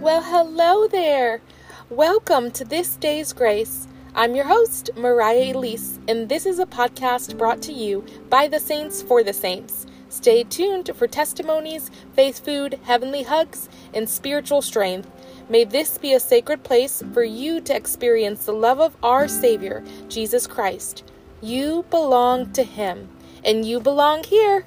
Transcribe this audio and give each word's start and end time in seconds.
Well, 0.00 0.22
hello 0.22 0.88
there. 0.88 1.42
Welcome 1.90 2.52
to 2.52 2.64
this 2.64 2.96
day's 2.96 3.34
grace. 3.34 3.86
I'm 4.14 4.34
your 4.34 4.46
host, 4.46 4.88
Mariah 4.96 5.54
Elise, 5.54 5.98
and 6.08 6.26
this 6.26 6.46
is 6.46 6.58
a 6.58 6.64
podcast 6.64 7.36
brought 7.36 7.60
to 7.62 7.72
you 7.74 8.06
by 8.30 8.48
the 8.48 8.58
Saints 8.58 9.02
for 9.02 9.22
the 9.22 9.34
Saints. 9.34 9.84
Stay 10.08 10.42
tuned 10.44 10.90
for 10.96 11.06
testimonies, 11.06 11.90
faith 12.14 12.42
food, 12.42 12.80
heavenly 12.84 13.24
hugs, 13.24 13.68
and 13.92 14.08
spiritual 14.08 14.62
strength. 14.62 15.10
May 15.50 15.64
this 15.64 15.98
be 15.98 16.14
a 16.14 16.20
sacred 16.20 16.64
place 16.64 17.02
for 17.12 17.22
you 17.22 17.60
to 17.60 17.76
experience 17.76 18.46
the 18.46 18.54
love 18.54 18.80
of 18.80 18.96
our 19.02 19.28
Savior, 19.28 19.84
Jesus 20.08 20.46
Christ. 20.46 21.04
You 21.42 21.84
belong 21.90 22.54
to 22.54 22.62
Him, 22.62 23.10
and 23.44 23.66
you 23.66 23.80
belong 23.80 24.24
here. 24.24 24.64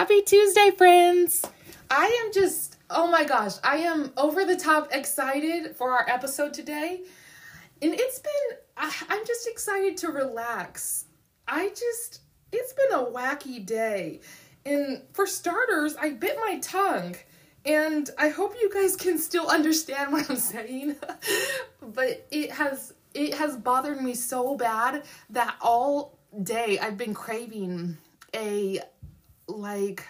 Happy 0.00 0.22
Tuesday, 0.22 0.70
friends! 0.70 1.44
I 1.90 2.06
am 2.24 2.32
just, 2.32 2.78
oh 2.88 3.10
my 3.10 3.22
gosh, 3.22 3.56
I 3.62 3.76
am 3.80 4.14
over 4.16 4.46
the 4.46 4.56
top 4.56 4.88
excited 4.92 5.76
for 5.76 5.90
our 5.90 6.08
episode 6.08 6.54
today. 6.54 7.02
And 7.82 7.92
it's 7.92 8.18
been, 8.18 8.58
I, 8.78 8.90
I'm 9.10 9.26
just 9.26 9.46
excited 9.46 9.98
to 9.98 10.08
relax. 10.08 11.04
I 11.46 11.68
just, 11.68 12.22
it's 12.50 12.72
been 12.72 12.98
a 12.98 13.04
wacky 13.04 13.62
day. 13.66 14.20
And 14.64 15.02
for 15.12 15.26
starters, 15.26 15.96
I 15.96 16.12
bit 16.12 16.38
my 16.40 16.60
tongue. 16.60 17.16
And 17.66 18.08
I 18.16 18.30
hope 18.30 18.54
you 18.58 18.70
guys 18.72 18.96
can 18.96 19.18
still 19.18 19.50
understand 19.50 20.14
what 20.14 20.30
I'm 20.30 20.36
saying. 20.36 20.96
but 21.82 22.26
it 22.30 22.52
has 22.52 22.94
it 23.12 23.34
has 23.34 23.54
bothered 23.54 24.00
me 24.00 24.14
so 24.14 24.56
bad 24.56 25.02
that 25.28 25.56
all 25.60 26.18
day 26.42 26.78
I've 26.78 26.96
been 26.96 27.12
craving 27.12 27.98
a 28.34 28.80
like 29.58 30.04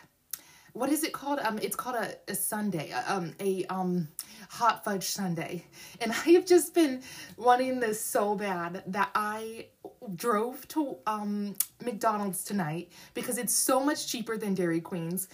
what 0.72 0.90
is 0.90 1.04
it 1.04 1.12
called? 1.12 1.40
Um, 1.40 1.58
it's 1.60 1.76
called 1.76 1.96
a, 1.96 2.14
a 2.28 2.34
sundae, 2.34 2.90
um, 3.06 3.34
a 3.40 3.64
um 3.66 4.08
hot 4.48 4.84
fudge 4.84 5.04
sundae, 5.04 5.62
and 6.00 6.12
I 6.26 6.30
have 6.30 6.46
just 6.46 6.74
been 6.74 7.02
wanting 7.36 7.80
this 7.80 8.00
so 8.00 8.34
bad 8.34 8.82
that 8.86 9.10
I 9.14 9.66
drove 10.14 10.66
to 10.68 10.98
um 11.06 11.54
McDonald's 11.84 12.44
tonight 12.44 12.90
because 13.14 13.38
it's 13.38 13.54
so 13.54 13.80
much 13.80 14.06
cheaper 14.08 14.36
than 14.36 14.54
Dairy 14.54 14.80
Queen's, 14.80 15.28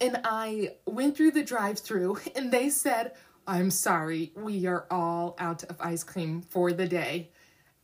and 0.00 0.20
I 0.24 0.76
went 0.86 1.16
through 1.16 1.32
the 1.32 1.42
drive-through 1.42 2.18
and 2.36 2.50
they 2.50 2.70
said, 2.70 3.12
"I'm 3.46 3.70
sorry, 3.70 4.32
we 4.36 4.66
are 4.66 4.86
all 4.90 5.36
out 5.38 5.64
of 5.64 5.76
ice 5.80 6.04
cream 6.04 6.42
for 6.42 6.72
the 6.72 6.86
day," 6.86 7.30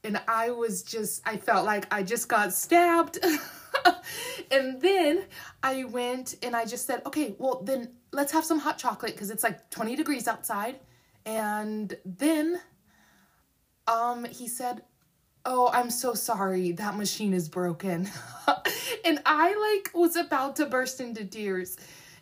and 0.05 0.21
I 0.29 0.51
was 0.51 0.83
just, 0.83 1.23
I 1.27 1.37
felt 1.37 1.67
like 1.67 1.93
I 1.93 2.03
just 2.03 2.29
got 2.29 2.53
stabbed. 2.53 3.19
and 4.51 4.81
then 4.81 5.25
I 5.62 5.84
went 5.84 6.37
and 6.42 6.55
I 6.55 6.65
just 6.65 6.87
said, 6.87 7.03
okay, 7.06 7.34
well, 7.39 7.62
then 7.62 7.91
let's 8.12 8.33
have 8.33 8.45
some 8.45 8.59
hot 8.59 8.78
chocolate 8.78 9.12
because 9.12 9.31
it's 9.31 9.43
like 9.43 9.70
20 9.70 9.97
degrees 9.97 10.28
outside. 10.28 10.81
And 11.25 11.97
then 12.05 12.61
um, 13.87 14.25
he 14.25 14.48
said, 14.48 14.83
oh, 15.45 15.70
I'm 15.73 15.91
so 15.91 16.15
sorry, 16.15 16.73
that 16.73 16.97
machine 16.97 17.33
is 17.33 17.48
broken. 17.48 18.09
and 19.05 19.20
I 19.25 19.78
like 19.78 19.95
was 19.95 20.17
about 20.17 20.56
to 20.56 20.67
burst 20.67 21.00
into 21.00 21.25
tears. 21.25 21.77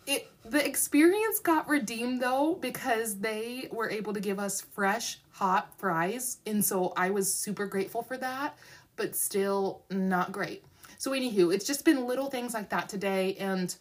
It 0.06 0.28
the 0.44 0.64
experience 0.64 1.38
got 1.38 1.66
redeemed 1.66 2.20
though 2.20 2.58
because 2.60 3.18
they 3.20 3.68
were 3.72 3.88
able 3.88 4.12
to 4.12 4.20
give 4.20 4.38
us 4.38 4.60
fresh 4.60 5.18
hot 5.30 5.72
fries 5.78 6.36
and 6.44 6.62
so 6.62 6.92
I 6.94 7.08
was 7.08 7.32
super 7.32 7.64
grateful 7.64 8.02
for 8.02 8.18
that, 8.18 8.58
but 8.96 9.16
still 9.16 9.82
not 9.90 10.30
great. 10.30 10.62
So, 11.04 11.10
anywho, 11.10 11.52
it's 11.54 11.66
just 11.66 11.84
been 11.84 12.06
little 12.06 12.30
things 12.30 12.54
like 12.54 12.70
that 12.70 12.88
today, 12.88 13.36
and 13.38 13.76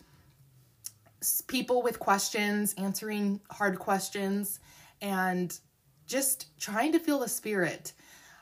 people 1.47 1.81
with 1.81 1.97
questions, 1.97 2.75
answering 2.77 3.39
hard 3.49 3.79
questions, 3.79 4.59
and 5.01 5.57
just 6.05 6.59
trying 6.59 6.91
to 6.91 6.99
feel 6.99 7.19
the 7.19 7.29
spirit. 7.29 7.93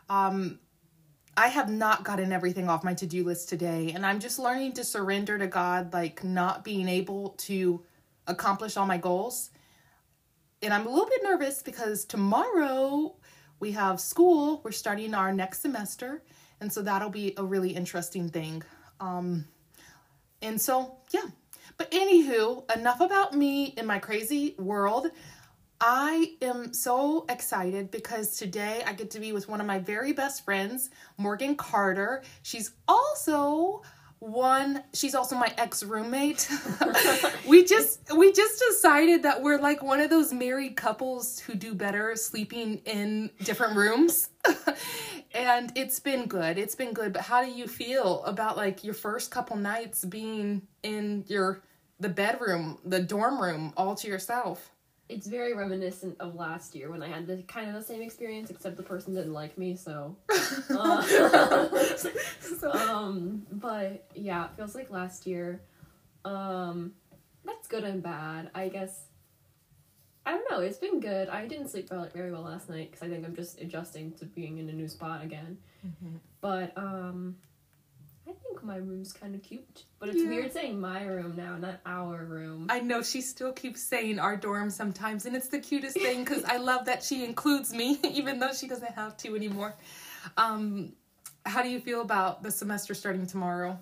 Um, 0.09 0.57
I 1.37 1.49
have 1.49 1.69
not 1.69 2.03
gotten 2.03 2.31
everything 2.31 2.69
off 2.69 2.83
my 2.83 2.95
to 2.95 3.05
do 3.05 3.23
list 3.23 3.49
today, 3.49 3.91
and 3.93 4.03
I'm 4.03 4.19
just 4.19 4.39
learning 4.39 4.73
to 4.73 4.83
surrender 4.83 5.37
to 5.37 5.45
God, 5.45 5.93
like 5.93 6.23
not 6.23 6.63
being 6.63 6.89
able 6.89 7.35
to 7.41 7.83
accomplish 8.25 8.77
all 8.77 8.87
my 8.87 8.97
goals. 8.97 9.51
And 10.63 10.73
I'm 10.73 10.87
a 10.87 10.89
little 10.89 11.05
bit 11.05 11.21
nervous 11.21 11.61
because 11.61 12.03
tomorrow 12.03 13.15
we 13.59 13.73
have 13.73 13.99
school, 13.99 14.59
we're 14.63 14.71
starting 14.71 15.13
our 15.13 15.31
next 15.31 15.59
semester 15.59 16.23
and 16.61 16.71
so 16.71 16.81
that'll 16.83 17.09
be 17.09 17.33
a 17.35 17.43
really 17.43 17.71
interesting 17.71 18.29
thing. 18.29 18.63
Um, 18.99 19.45
and 20.41 20.61
so, 20.61 20.97
yeah. 21.11 21.25
But 21.77 21.91
anywho, 21.91 22.71
enough 22.75 23.01
about 23.01 23.33
me 23.33 23.73
in 23.77 23.87
my 23.87 23.97
crazy 23.99 24.55
world. 24.59 25.07
I 25.79 26.35
am 26.43 26.73
so 26.73 27.25
excited 27.27 27.89
because 27.89 28.37
today 28.37 28.83
I 28.85 28.93
get 28.93 29.09
to 29.11 29.19
be 29.19 29.31
with 29.31 29.49
one 29.49 29.59
of 29.59 29.65
my 29.65 29.79
very 29.79 30.13
best 30.13 30.45
friends, 30.45 30.91
Morgan 31.17 31.55
Carter. 31.55 32.21
She's 32.43 32.71
also 32.87 33.81
one 34.21 34.83
she's 34.93 35.15
also 35.15 35.35
my 35.35 35.51
ex-roommate. 35.57 36.47
We 37.47 37.65
just 37.65 38.15
we 38.15 38.31
just 38.31 38.63
decided 38.69 39.23
that 39.23 39.41
we're 39.41 39.59
like 39.59 39.81
one 39.83 39.99
of 39.99 40.09
those 40.09 40.31
married 40.31 40.77
couples 40.77 41.39
who 41.39 41.55
do 41.55 41.73
better 41.73 42.15
sleeping 42.15 42.81
in 42.85 43.31
different 43.43 43.75
rooms. 43.75 44.29
And 45.33 45.71
it's 45.75 45.97
been 46.01 46.25
good. 46.27 46.57
It's 46.57 46.75
been 46.75 46.91
good. 46.91 47.13
But 47.13 47.21
how 47.21 47.41
do 47.41 47.49
you 47.49 47.65
feel 47.65 48.21
about 48.25 48.57
like 48.57 48.83
your 48.83 48.93
first 48.93 49.31
couple 49.31 49.55
nights 49.55 50.03
being 50.03 50.63
in 50.83 51.23
your 51.27 51.63
the 52.01 52.09
bedroom 52.09 52.79
the 52.83 52.99
dorm 52.99 53.41
room 53.41 53.71
all 53.77 53.95
to 53.95 54.07
yourself 54.07 54.71
it's 55.11 55.27
very 55.27 55.53
reminiscent 55.53 56.15
of 56.19 56.35
last 56.35 56.73
year 56.73 56.89
when 56.89 57.03
I 57.03 57.09
had 57.09 57.27
the 57.27 57.43
kind 57.43 57.67
of 57.67 57.75
the 57.75 57.83
same 57.83 58.01
experience, 58.01 58.49
except 58.49 58.77
the 58.77 58.83
person 58.83 59.13
didn't 59.13 59.33
like 59.33 59.57
me. 59.57 59.75
So, 59.75 60.15
uh, 60.69 61.67
um, 62.73 63.45
but 63.51 64.07
yeah, 64.15 64.45
it 64.45 64.51
feels 64.55 64.73
like 64.73 64.89
last 64.89 65.27
year. 65.27 65.61
Um, 66.23 66.93
that's 67.43 67.67
good 67.67 67.83
and 67.83 68.01
bad, 68.01 68.51
I 68.55 68.69
guess. 68.69 69.05
I 70.25 70.31
don't 70.31 70.49
know. 70.49 70.59
It's 70.59 70.77
been 70.77 70.99
good. 70.99 71.27
I 71.29 71.47
didn't 71.47 71.69
sleep 71.69 71.89
very 72.13 72.31
well 72.31 72.43
last 72.43 72.69
night 72.69 72.91
because 72.91 73.05
I 73.05 73.09
think 73.11 73.25
I'm 73.25 73.35
just 73.35 73.59
adjusting 73.59 74.13
to 74.13 74.25
being 74.25 74.59
in 74.59 74.69
a 74.69 74.73
new 74.73 74.87
spot 74.87 75.23
again. 75.23 75.57
Mm-hmm. 75.85 76.17
But 76.39 76.71
um, 76.77 77.35
think 78.51 78.63
my 78.63 78.77
room's 78.77 79.13
kind 79.13 79.35
of 79.35 79.41
cute. 79.41 79.83
But 79.99 80.09
it's 80.09 80.21
yeah. 80.21 80.29
weird 80.29 80.53
saying 80.53 80.79
my 80.79 81.03
room 81.03 81.35
now, 81.35 81.57
not 81.57 81.79
our 81.85 82.25
room. 82.25 82.67
I 82.69 82.79
know 82.79 83.01
she 83.01 83.21
still 83.21 83.51
keeps 83.51 83.81
saying 83.81 84.19
our 84.19 84.35
dorm 84.35 84.69
sometimes, 84.69 85.25
and 85.25 85.35
it's 85.35 85.47
the 85.47 85.59
cutest 85.59 85.97
thing 85.97 86.23
because 86.23 86.43
I 86.43 86.57
love 86.57 86.85
that 86.85 87.03
she 87.03 87.23
includes 87.23 87.73
me, 87.73 87.99
even 88.11 88.39
though 88.39 88.53
she 88.53 88.67
doesn't 88.67 88.93
have 88.93 89.17
to 89.17 89.35
anymore. 89.35 89.75
Um, 90.37 90.93
how 91.45 91.63
do 91.63 91.69
you 91.69 91.79
feel 91.79 92.01
about 92.01 92.43
the 92.43 92.51
semester 92.51 92.93
starting 92.93 93.25
tomorrow? 93.25 93.79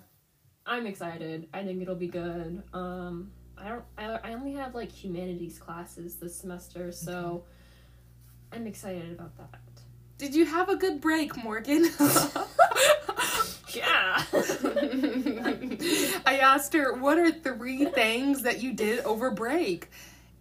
I'm 0.66 0.86
excited. 0.86 1.48
I 1.52 1.64
think 1.64 1.82
it'll 1.82 1.94
be 1.94 2.08
good. 2.08 2.62
Um, 2.72 3.32
I 3.58 3.68
don't. 3.68 3.84
I, 3.98 4.30
I 4.30 4.32
only 4.34 4.52
have 4.54 4.74
like 4.74 4.92
humanities 4.92 5.58
classes 5.58 6.16
this 6.16 6.36
semester, 6.36 6.92
so 6.92 7.44
I'm 8.52 8.66
excited 8.66 9.12
about 9.12 9.36
that. 9.38 9.60
Did 10.18 10.34
you 10.34 10.44
have 10.44 10.68
a 10.68 10.76
good 10.76 11.00
break, 11.00 11.42
Morgan? 11.42 11.90
yeah. 13.74 14.22
I 16.26 16.38
asked 16.42 16.72
her, 16.74 16.94
What 16.94 17.18
are 17.18 17.30
three 17.30 17.86
things 17.86 18.42
that 18.42 18.62
you 18.62 18.72
did 18.72 19.00
over 19.00 19.30
break? 19.30 19.90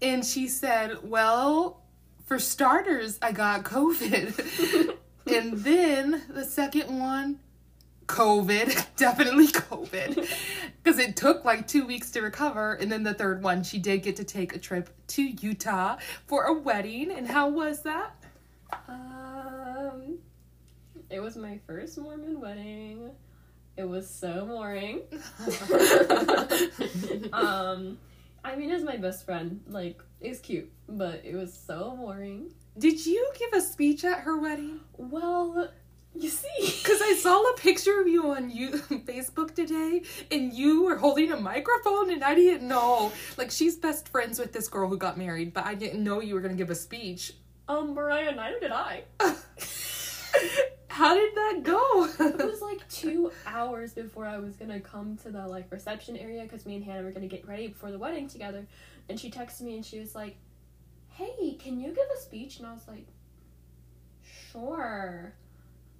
And 0.01 0.25
she 0.25 0.47
said, 0.47 0.97
Well, 1.03 1.81
for 2.25 2.39
starters, 2.39 3.17
I 3.21 3.31
got 3.31 3.63
COVID. 3.63 4.95
and 5.27 5.57
then 5.57 6.23
the 6.29 6.45
second 6.45 6.99
one, 6.99 7.39
COVID, 8.05 8.85
definitely 8.97 9.47
COVID, 9.47 10.27
because 10.83 10.99
it 10.99 11.15
took 11.15 11.45
like 11.45 11.67
two 11.67 11.85
weeks 11.85 12.11
to 12.11 12.21
recover. 12.21 12.73
And 12.73 12.91
then 12.91 13.03
the 13.03 13.13
third 13.13 13.43
one, 13.43 13.63
she 13.63 13.79
did 13.79 14.03
get 14.03 14.15
to 14.17 14.23
take 14.23 14.55
a 14.55 14.59
trip 14.59 14.89
to 15.07 15.23
Utah 15.23 15.97
for 16.25 16.43
a 16.43 16.53
wedding. 16.53 17.11
And 17.11 17.27
how 17.27 17.49
was 17.49 17.81
that? 17.83 18.15
Um, 18.87 20.17
it 21.09 21.19
was 21.19 21.35
my 21.35 21.59
first 21.65 21.97
Mormon 21.97 22.39
wedding. 22.39 23.11
It 23.79 23.87
was 23.87 24.09
so 24.09 24.45
boring. 24.45 25.03
um, 27.33 27.97
I 28.43 28.57
mean, 28.57 28.71
as 28.71 28.83
my 28.83 28.97
best 28.97 29.23
friend, 29.23 29.61
like, 29.69 30.01
it's 30.19 30.41
cute, 30.41 30.69
but 30.89 31.21
it 31.23 31.33
was 31.33 31.53
so 31.53 31.95
boring. 31.97 32.51
Did 32.77 33.05
you 33.05 33.31
give 33.39 33.53
a 33.53 33.61
speech 33.61 34.03
at 34.03 34.19
her 34.19 34.37
wedding? 34.37 34.81
Well, 34.97 35.69
you 36.13 36.27
see, 36.29 36.49
because 36.59 37.01
I 37.01 37.13
saw 37.21 37.41
a 37.41 37.55
picture 37.55 38.01
of 38.01 38.07
you 38.09 38.31
on 38.31 38.49
you 38.49 38.71
Facebook 38.71 39.55
today, 39.55 40.01
and 40.29 40.53
you 40.53 40.83
were 40.83 40.97
holding 40.97 41.31
a 41.31 41.39
microphone, 41.39 42.11
and 42.11 42.21
I 42.21 42.35
didn't 42.35 42.67
know. 42.67 43.13
Like, 43.37 43.49
she's 43.49 43.77
best 43.77 44.09
friends 44.09 44.39
with 44.39 44.51
this 44.51 44.67
girl 44.67 44.89
who 44.89 44.97
got 44.97 45.17
married, 45.17 45.53
but 45.53 45.65
I 45.65 45.75
didn't 45.75 46.03
know 46.03 46.19
you 46.19 46.33
were 46.33 46.41
gonna 46.41 46.55
give 46.55 46.69
a 46.69 46.75
speech. 46.75 47.31
Um, 47.69 47.93
Mariah, 47.93 48.35
neither 48.35 48.59
did 48.59 48.71
I. 48.73 49.03
How 50.89 51.13
did 51.15 51.35
that 51.35 51.61
go? 51.63 52.05
it 52.19 52.45
was 52.45 52.61
like 52.61 52.85
two 52.89 53.31
hours 53.45 53.93
before 53.93 54.25
I 54.25 54.37
was 54.37 54.55
gonna 54.55 54.79
come 54.79 55.17
to 55.23 55.31
the 55.31 55.47
like 55.47 55.71
reception 55.71 56.17
area 56.17 56.43
because 56.43 56.65
me 56.65 56.75
and 56.75 56.83
Hannah 56.83 57.03
were 57.03 57.11
gonna 57.11 57.27
get 57.27 57.47
ready 57.47 57.67
before 57.67 57.91
the 57.91 57.99
wedding 57.99 58.27
together, 58.27 58.65
and 59.07 59.19
she 59.19 59.29
texted 59.29 59.61
me 59.61 59.75
and 59.75 59.85
she 59.85 59.99
was 59.99 60.15
like, 60.15 60.35
"Hey, 61.09 61.55
can 61.59 61.79
you 61.79 61.89
give 61.89 62.07
a 62.15 62.19
speech?" 62.19 62.57
And 62.57 62.67
I 62.67 62.73
was 62.73 62.87
like, 62.87 63.05
"Sure." 64.51 65.33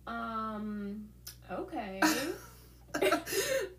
Um. 0.07 1.09
Okay. 1.51 2.01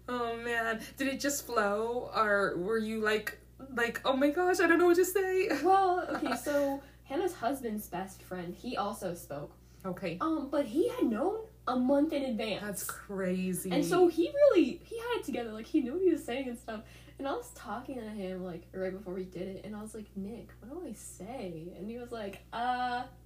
oh 0.09 0.37
man, 0.37 0.81
did 0.97 1.09
it 1.09 1.21
just 1.21 1.47
flow, 1.47 2.11
or 2.15 2.57
were 2.57 2.79
you 2.79 3.01
like, 3.01 3.39
like, 3.75 4.01
oh 4.05 4.17
my 4.17 4.31
gosh, 4.31 4.61
I 4.61 4.67
don't 4.67 4.79
know 4.79 4.87
what 4.87 4.97
to 4.97 5.05
say? 5.05 5.49
well, 5.63 6.07
okay, 6.17 6.37
so 6.37 6.83
Hannah's 7.05 7.35
husband's 7.35 7.89
best 7.89 8.23
friend, 8.23 8.55
he 8.55 8.77
also 8.77 9.15
spoke. 9.15 9.53
Okay. 9.85 10.19
Um, 10.21 10.49
but 10.51 10.67
he 10.67 10.89
had 10.89 11.05
known 11.05 11.41
a 11.67 11.77
month 11.77 12.13
in 12.13 12.25
advance. 12.25 12.63
That's 12.63 12.85
crazy. 12.85 13.71
And 13.71 13.85
so 13.85 14.09
he 14.09 14.31
really 14.31 14.81
he 14.85 14.99
had 14.99 15.21
it 15.21 15.25
together, 15.25 15.53
like 15.53 15.67
he 15.67 15.81
knew 15.81 15.95
what 15.95 16.03
he 16.03 16.11
was 16.11 16.25
saying 16.25 16.49
and 16.49 16.59
stuff. 16.59 16.83
And 17.19 17.29
I 17.29 17.33
was 17.33 17.51
talking 17.55 17.97
to 17.97 18.09
him 18.09 18.45
like 18.45 18.63
right 18.73 18.93
before 18.93 19.15
we 19.15 19.25
did 19.25 19.49
it, 19.49 19.65
and 19.65 19.77
I 19.77 19.83
was 19.83 19.95
like, 19.95 20.07
Nick, 20.17 20.49
what 20.61 20.71
do 20.71 20.89
I 20.89 20.93
say? 20.95 21.73
And 21.77 21.91
he 21.91 21.99
was 21.99 22.11
like, 22.11 22.39
uh, 22.53 22.57
I 22.57 23.05
don't 23.05 23.09
know. 23.09 23.20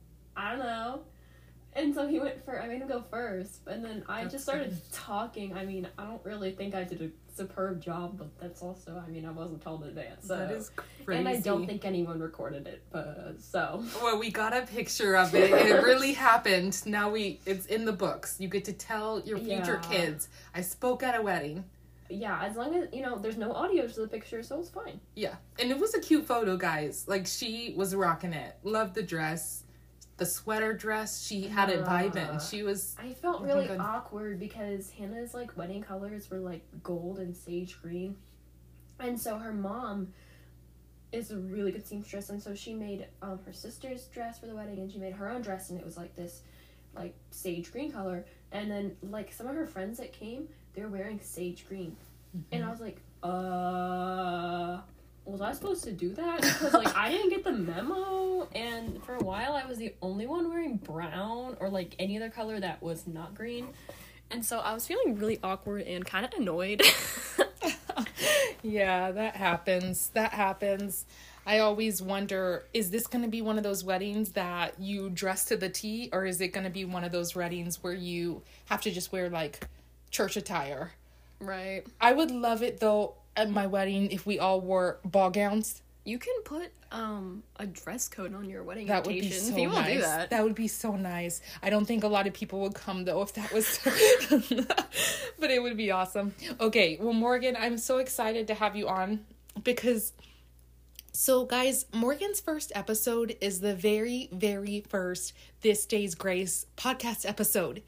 And 1.84 1.94
so 1.94 2.06
he 2.08 2.19
went 2.19 2.42
for 2.46 2.60
I 2.62 2.66
made 2.66 2.81
him 2.81 2.88
go 2.88 3.04
first, 3.10 3.60
and 3.66 3.84
then 3.84 4.04
I 4.08 4.22
That's 4.22 4.32
just 4.32 4.44
started 4.44 4.70
good. 4.70 4.92
talking. 4.92 5.54
I 5.54 5.64
mean, 5.66 5.86
I 5.98 6.04
don't 6.04 6.25
really 6.25 6.52
think 6.52 6.75
I 6.75 6.82
did 6.82 7.02
a 7.02 7.10
superb 7.36 7.81
job, 7.82 8.16
but 8.16 8.28
that's 8.40 8.62
also 8.62 9.02
I 9.06 9.10
mean 9.10 9.26
I 9.26 9.31
wasn't 9.32 9.60
told 9.62 9.82
in 9.82 9.88
advance. 9.90 10.26
So. 10.26 10.38
that 10.38 10.50
is 10.50 10.70
crazy. 11.04 11.19
and 11.19 11.28
I 11.28 11.40
don't 11.40 11.66
think 11.66 11.84
anyone 11.84 12.20
recorded 12.20 12.66
it, 12.66 12.82
but 12.90 13.34
so 13.38 13.84
Well, 14.02 14.19
we 14.19 14.31
got 14.31 14.56
a 14.56 14.62
picture 14.62 15.14
of 15.16 15.34
it. 15.34 15.50
It 15.75 15.82
really 15.82 16.12
happened. 16.14 16.81
Now 16.86 17.10
we, 17.10 17.40
it's 17.44 17.66
in 17.66 17.84
the 17.84 17.92
books. 17.92 18.36
You 18.38 18.48
get 18.48 18.64
to 18.66 18.72
tell 18.72 19.20
your 19.26 19.36
future 19.38 19.81
Yeah. 19.82 19.90
kids. 19.90 20.28
I 20.54 20.62
spoke 20.62 21.02
at 21.02 21.19
a 21.19 21.22
wedding. 21.22 21.64
yeah, 22.08 22.40
as 22.44 22.56
long 22.56 22.75
as 22.76 22.88
you 22.92 23.02
know, 23.02 23.19
there's 23.19 23.36
no 23.36 23.52
audio 23.52 23.86
to 23.88 24.00
the 24.02 24.08
picture, 24.08 24.42
so 24.42 24.60
it's 24.60 24.70
fine. 24.70 25.00
Yeah, 25.16 25.34
and 25.58 25.70
it 25.70 25.78
was 25.78 25.94
a 25.94 26.00
cute 26.00 26.25
photo, 26.26 26.56
guys. 26.56 27.04
Like 27.08 27.26
she 27.26 27.75
was 27.76 27.94
rocking 27.94 28.32
it. 28.32 28.56
Loved 28.62 28.94
the 28.94 29.02
dress, 29.02 29.63
the 30.16 30.26
sweater 30.26 30.72
dress. 30.72 31.25
She 31.25 31.43
had 31.43 31.70
it 31.70 31.84
vibing. 31.84 32.40
She 32.50 32.62
was. 32.62 32.94
I 32.99 33.12
felt 33.12 33.43
really 33.43 33.66
good. 33.66 33.81
awkward 33.81 34.38
because 34.38 34.90
Hannah's 34.90 35.34
like 35.34 35.56
wedding 35.56 35.82
colors 35.82 36.31
were 36.31 36.38
like 36.38 36.64
gold 36.82 37.19
and 37.19 37.37
sage 37.37 37.81
green. 37.81 38.16
And 39.00 39.20
so 39.20 39.38
her 39.38 39.52
mom 39.52 40.12
is 41.14 41.31
a 41.31 41.38
really 41.38 41.70
good 41.70 41.87
seamstress 41.87 42.28
and 42.31 42.43
so 42.43 42.55
she 42.55 42.75
made 42.75 43.06
um, 43.22 43.38
her 43.46 43.52
sister's 43.52 44.06
dress 44.06 44.40
for 44.40 44.46
the 44.46 44.55
wedding 44.55 44.78
and 44.78 44.90
she 44.90 44.99
made 44.99 45.12
her 45.12 45.31
own 45.31 45.43
dress 45.43 45.70
and 45.70 45.78
it 45.78 45.84
was 45.84 45.96
like 45.96 46.14
this 46.17 46.43
like 46.96 47.14
sage 47.31 47.70
green 47.70 47.90
color 47.90 48.25
and 48.50 48.70
then 48.70 48.96
like 49.10 49.32
some 49.32 49.46
of 49.46 49.55
her 49.55 49.67
friends 49.67 49.99
that 49.99 50.12
came 50.12 50.49
they 50.75 50.82
were 50.82 50.88
wearing 50.88 51.20
sage 51.20 51.67
green 51.69 51.96
and 52.50 52.64
i 52.64 52.70
was 52.70 52.81
like 52.81 53.00
uh 53.22 54.81
was 55.24 55.40
i 55.40 55.52
supposed 55.52 55.84
to 55.84 55.92
do 55.92 56.12
that 56.14 56.40
because 56.40 56.72
like 56.74 56.96
i 56.96 57.10
didn't 57.10 57.30
get 57.30 57.44
the 57.44 57.52
memo 57.52 58.46
and 58.54 59.02
for 59.04 59.14
a 59.14 59.24
while 59.24 59.54
i 59.54 59.64
was 59.64 59.78
the 59.78 59.92
only 60.02 60.26
one 60.26 60.48
wearing 60.48 60.76
brown 60.76 61.56
or 61.60 61.68
like 61.68 61.94
any 61.98 62.16
other 62.16 62.28
color 62.28 62.60
that 62.60 62.82
was 62.82 63.06
not 63.06 63.34
green 63.34 63.68
and 64.30 64.44
so 64.44 64.58
i 64.58 64.74
was 64.74 64.86
feeling 64.86 65.16
really 65.16 65.38
awkward 65.42 65.82
and 65.82 66.04
kind 66.04 66.24
of 66.24 66.32
annoyed 66.34 66.82
yeah, 68.62 69.10
that 69.12 69.36
happens. 69.36 70.08
That 70.14 70.32
happens. 70.32 71.04
I 71.46 71.58
always 71.58 72.00
wonder 72.00 72.64
is 72.72 72.90
this 72.90 73.06
going 73.06 73.22
to 73.22 73.30
be 73.30 73.42
one 73.42 73.58
of 73.58 73.64
those 73.64 73.84
weddings 73.84 74.32
that 74.32 74.80
you 74.80 75.10
dress 75.10 75.44
to 75.46 75.56
the 75.56 75.68
T, 75.68 76.08
or 76.12 76.24
is 76.24 76.40
it 76.40 76.48
going 76.48 76.64
to 76.64 76.70
be 76.70 76.84
one 76.84 77.04
of 77.04 77.12
those 77.12 77.34
weddings 77.34 77.82
where 77.82 77.92
you 77.92 78.42
have 78.66 78.80
to 78.82 78.90
just 78.90 79.12
wear 79.12 79.28
like 79.28 79.66
church 80.10 80.36
attire? 80.36 80.92
right 81.40 81.84
I 82.00 82.12
would 82.12 82.30
love 82.30 82.62
it 82.62 82.78
though 82.78 83.16
at 83.36 83.50
my 83.50 83.66
wedding 83.66 84.10
if 84.10 84.26
we 84.26 84.38
all 84.38 84.60
wore 84.60 84.98
ball 85.04 85.31
gowns. 85.31 85.82
you 86.04 86.19
can 86.19 86.34
put 86.44 86.70
um 86.92 87.42
a 87.58 87.66
dress 87.66 88.08
code 88.08 88.34
on 88.34 88.48
your 88.48 88.62
wedding 88.62 88.86
That 88.86 89.04
would 89.06 89.14
be 89.14 89.31
so 89.31 89.52
want 89.54 89.72
nice. 89.75 89.94
do 89.94 90.00
that 90.02 90.31
That 90.31 90.44
would 90.44 90.54
be 90.54 90.69
so 90.69 90.94
nice. 90.96 91.40
I 91.62 91.70
don't 91.70 91.86
think 91.86 92.04
a 92.04 92.08
lot 92.08 92.26
of 92.26 92.34
people 92.34 92.60
would 92.60 92.75
come 92.75 93.04
though 93.04 93.22
if 93.22 93.32
that 93.34 93.52
was 93.52 93.81
but 95.40 95.50
it 95.50 95.62
would 95.62 95.76
be 95.76 95.90
awesome. 95.90 96.34
Okay, 96.60 96.98
well 97.00 97.12
Morgan, 97.14 97.56
I'm 97.58 97.78
so 97.78 97.98
excited 97.98 98.46
to 98.48 98.54
have 98.54 98.76
you 98.76 98.88
on 98.88 99.25
because 99.62 100.12
so 101.12 101.44
guys, 101.44 101.86
Morgan's 101.92 102.40
first 102.40 102.70
episode 102.75 103.36
is 103.40 103.60
the 103.60 103.75
very 103.75 104.28
very 104.32 104.84
first 104.88 105.32
This 105.62 105.86
Day's 105.86 106.14
Grace 106.14 106.66
podcast 106.76 107.28
episode. 107.28 107.82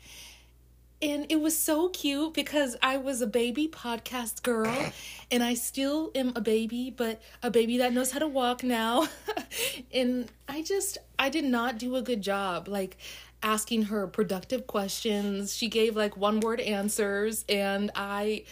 And 1.02 1.26
it 1.28 1.40
was 1.40 1.58
so 1.58 1.90
cute 1.90 2.32
because 2.32 2.74
I 2.82 2.96
was 2.96 3.20
a 3.20 3.26
baby 3.26 3.68
podcast 3.68 4.42
girl 4.42 4.92
and 5.30 5.42
I 5.42 5.54
still 5.54 6.10
am 6.14 6.32
a 6.34 6.40
baby, 6.40 6.90
but 6.90 7.20
a 7.42 7.50
baby 7.50 7.78
that 7.78 7.92
knows 7.92 8.12
how 8.12 8.18
to 8.18 8.26
walk 8.26 8.62
now. 8.62 9.06
and 9.92 10.30
I 10.48 10.62
just, 10.62 10.96
I 11.18 11.28
did 11.28 11.44
not 11.44 11.78
do 11.78 11.96
a 11.96 12.02
good 12.02 12.22
job. 12.22 12.66
Like, 12.66 12.96
asking 13.42 13.82
her 13.82 14.06
productive 14.06 14.66
questions. 14.66 15.54
She 15.54 15.68
gave 15.68 15.96
like 15.96 16.16
one 16.16 16.40
word 16.40 16.60
answers, 16.60 17.44
and 17.48 17.90
I 17.94 18.44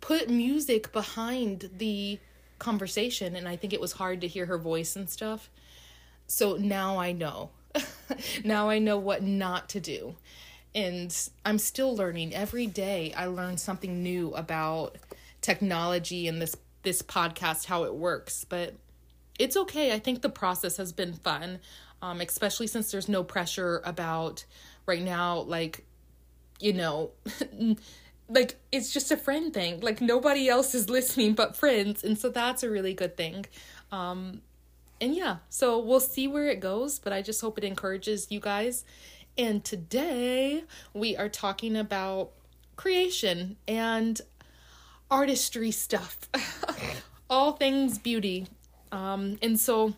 put 0.00 0.28
music 0.28 0.92
behind 0.92 1.70
the 1.76 2.18
conversation, 2.58 3.36
and 3.36 3.48
I 3.48 3.56
think 3.56 3.72
it 3.72 3.80
was 3.80 3.92
hard 3.92 4.20
to 4.20 4.28
hear 4.28 4.46
her 4.46 4.58
voice 4.58 4.96
and 4.96 5.08
stuff. 5.08 5.50
So 6.26 6.56
now 6.56 6.98
I 6.98 7.12
know. 7.12 7.50
now 8.44 8.68
I 8.68 8.78
know 8.78 8.98
what 8.98 9.22
not 9.22 9.68
to 9.70 9.80
do. 9.80 10.14
And 10.74 11.16
I'm 11.44 11.58
still 11.58 11.94
learning. 11.94 12.34
Every 12.34 12.66
day 12.66 13.14
I 13.16 13.26
learn 13.26 13.58
something 13.58 14.02
new 14.02 14.34
about 14.34 14.96
technology 15.40 16.26
and 16.26 16.40
this 16.40 16.56
this 16.82 17.02
podcast 17.02 17.66
how 17.66 17.84
it 17.84 17.94
works, 17.94 18.44
but 18.44 18.74
it's 19.38 19.56
okay. 19.56 19.92
I 19.92 19.98
think 19.98 20.22
the 20.22 20.28
process 20.28 20.76
has 20.76 20.92
been 20.92 21.14
fun, 21.14 21.58
um, 22.02 22.20
especially 22.20 22.66
since 22.66 22.92
there's 22.92 23.08
no 23.08 23.24
pressure 23.24 23.82
about 23.84 24.44
right 24.86 25.02
now, 25.02 25.40
like, 25.40 25.84
you 26.60 26.72
know, 26.72 27.10
like 28.28 28.56
it's 28.70 28.92
just 28.92 29.10
a 29.10 29.16
friend 29.16 29.52
thing. 29.52 29.80
Like 29.80 30.00
nobody 30.00 30.48
else 30.48 30.74
is 30.74 30.88
listening 30.98 31.34
but 31.34 31.56
friends, 31.56 32.04
and 32.04 32.18
so 32.18 32.28
that's 32.28 32.62
a 32.62 32.70
really 32.70 32.94
good 32.94 33.16
thing. 33.16 33.46
Um, 33.90 34.42
and 35.00 35.14
yeah, 35.14 35.38
so 35.48 35.78
we'll 35.78 36.00
see 36.00 36.28
where 36.28 36.46
it 36.46 36.60
goes, 36.60 36.98
but 36.98 37.12
I 37.12 37.20
just 37.20 37.40
hope 37.40 37.58
it 37.58 37.64
encourages 37.64 38.28
you 38.30 38.40
guys. 38.40 38.84
And 39.36 39.64
today 39.64 40.62
we 40.92 41.16
are 41.16 41.28
talking 41.28 41.76
about 41.76 42.30
creation 42.76 43.56
and 43.66 44.20
artistry 45.10 45.72
stuff, 45.72 46.28
all 47.30 47.52
things 47.52 47.98
beauty. 47.98 48.46
Um, 48.92 49.38
and 49.42 49.58
so 49.58 49.94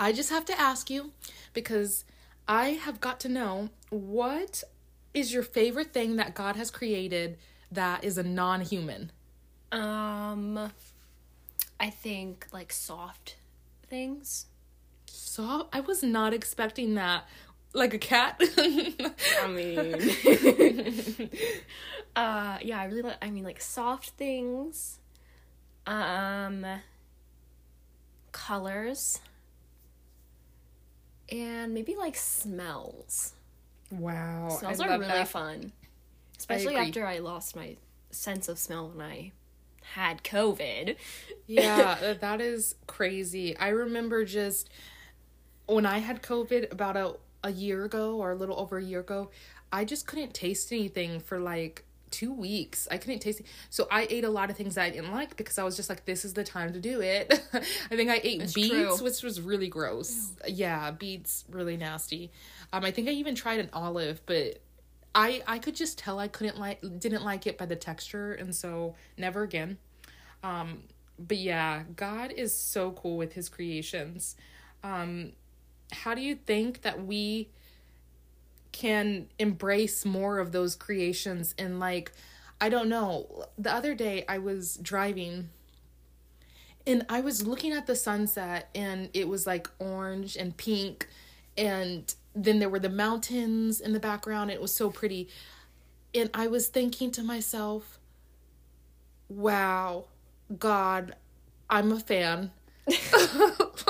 I 0.00 0.12
just 0.12 0.30
have 0.30 0.46
to 0.46 0.58
ask 0.58 0.88
you 0.88 1.12
because 1.52 2.04
I 2.48 2.70
have 2.70 3.00
got 3.00 3.20
to 3.20 3.28
know 3.28 3.68
what 3.90 4.64
is 5.12 5.34
your 5.34 5.42
favorite 5.42 5.92
thing 5.92 6.16
that 6.16 6.34
God 6.34 6.56
has 6.56 6.70
created 6.70 7.36
that 7.70 8.02
is 8.02 8.16
a 8.16 8.22
non 8.22 8.62
human? 8.62 9.12
Um, 9.72 10.72
I 11.78 11.90
think 11.90 12.46
like 12.50 12.72
soft 12.72 13.36
things. 13.88 14.46
So 15.06 15.68
I 15.72 15.80
was 15.80 16.02
not 16.02 16.32
expecting 16.32 16.94
that. 16.94 17.24
Like 17.76 17.92
a 17.92 17.98
cat. 17.98 18.40
I 19.42 19.48
mean, 19.48 19.94
uh, 22.16 22.58
yeah, 22.62 22.80
I 22.80 22.84
really 22.86 23.02
like. 23.02 23.18
I 23.20 23.30
mean, 23.30 23.44
like 23.44 23.60
soft 23.60 24.10
things. 24.10 24.98
Um, 25.86 26.64
colors. 28.32 29.20
And 31.30 31.74
maybe 31.74 31.96
like 31.96 32.16
smells. 32.16 33.34
wow. 33.90 34.48
Smells 34.48 34.80
I 34.80 34.86
are 34.86 34.98
really 34.98 35.06
that. 35.06 35.28
fun. 35.28 35.72
Especially 36.38 36.76
agree. 36.76 36.86
after 36.88 37.06
I 37.06 37.18
lost 37.18 37.56
my 37.56 37.76
sense 38.10 38.48
of 38.48 38.58
smell 38.58 38.88
when 38.88 39.06
I 39.06 39.32
had 39.82 40.22
COVID. 40.22 40.96
yeah, 41.46 42.14
that 42.20 42.40
is 42.40 42.76
crazy. 42.86 43.56
I 43.56 43.68
remember 43.68 44.24
just 44.24 44.70
when 45.66 45.84
I 45.84 45.98
had 45.98 46.22
COVID 46.22 46.72
about 46.72 46.96
a, 46.96 47.16
a 47.46 47.52
year 47.52 47.84
ago 47.84 48.16
or 48.16 48.32
a 48.32 48.34
little 48.34 48.58
over 48.58 48.78
a 48.78 48.82
year 48.82 49.00
ago, 49.00 49.30
I 49.72 49.84
just 49.84 50.06
couldn't 50.06 50.34
taste 50.34 50.72
anything 50.72 51.20
for 51.20 51.38
like 51.38 51.84
two 52.10 52.32
weeks. 52.32 52.86
I 52.90 52.98
couldn't 52.98 53.20
taste 53.20 53.40
it. 53.40 53.46
So 53.70 53.86
I 53.90 54.06
ate 54.10 54.24
a 54.24 54.30
lot 54.30 54.48
of 54.50 54.56
things 54.56 54.76
that 54.76 54.82
I 54.84 54.90
didn't 54.90 55.12
like 55.12 55.36
because 55.36 55.58
I 55.58 55.64
was 55.64 55.76
just 55.76 55.88
like, 55.88 56.04
this 56.04 56.24
is 56.24 56.34
the 56.34 56.44
time 56.44 56.72
to 56.72 56.80
do 56.80 57.00
it. 57.00 57.32
I 57.52 57.96
think 57.96 58.10
I 58.10 58.20
ate 58.22 58.42
It's 58.42 58.52
beets, 58.54 58.70
true. 58.70 58.96
which 59.04 59.22
was 59.22 59.40
really 59.40 59.68
gross. 59.68 60.32
Yeah, 60.46 60.90
beets, 60.92 61.44
really 61.50 61.76
nasty. 61.76 62.30
Um, 62.72 62.84
I 62.84 62.90
think 62.90 63.08
I 63.08 63.12
even 63.12 63.34
tried 63.34 63.60
an 63.60 63.70
olive, 63.72 64.20
but 64.26 64.60
I 65.14 65.42
I 65.46 65.58
could 65.58 65.74
just 65.74 65.98
tell 65.98 66.18
I 66.18 66.28
couldn't 66.28 66.58
like 66.58 66.80
didn't 66.98 67.24
like 67.24 67.46
it 67.46 67.56
by 67.58 67.66
the 67.66 67.76
texture, 67.76 68.32
and 68.34 68.54
so 68.54 68.94
never 69.16 69.42
again. 69.42 69.78
Um, 70.42 70.82
but 71.18 71.38
yeah, 71.38 71.84
God 71.96 72.32
is 72.32 72.56
so 72.56 72.90
cool 72.92 73.16
with 73.16 73.32
his 73.32 73.48
creations. 73.48 74.36
Um, 74.84 75.32
how 75.92 76.14
do 76.14 76.20
you 76.20 76.34
think 76.34 76.82
that 76.82 77.04
we 77.04 77.48
can 78.72 79.26
embrace 79.38 80.04
more 80.04 80.38
of 80.38 80.52
those 80.52 80.74
creations 80.74 81.54
and 81.58 81.80
like 81.80 82.12
I 82.60 82.70
don't 82.70 82.88
know. 82.88 83.46
The 83.58 83.72
other 83.72 83.94
day 83.94 84.24
I 84.28 84.38
was 84.38 84.76
driving 84.76 85.50
and 86.86 87.04
I 87.08 87.20
was 87.20 87.46
looking 87.46 87.72
at 87.72 87.86
the 87.86 87.96
sunset 87.96 88.70
and 88.74 89.10
it 89.12 89.28
was 89.28 89.46
like 89.46 89.68
orange 89.78 90.36
and 90.36 90.56
pink 90.56 91.06
and 91.58 92.14
then 92.34 92.58
there 92.58 92.68
were 92.68 92.78
the 92.78 92.90
mountains 92.90 93.80
in 93.80 93.92
the 93.92 94.00
background. 94.00 94.50
It 94.50 94.60
was 94.60 94.72
so 94.72 94.90
pretty. 94.90 95.28
And 96.14 96.30
I 96.32 96.46
was 96.46 96.68
thinking 96.68 97.10
to 97.12 97.22
myself, 97.22 97.98
wow, 99.28 100.04
God, 100.58 101.14
I'm 101.68 101.92
a 101.92 102.00
fan. 102.00 102.52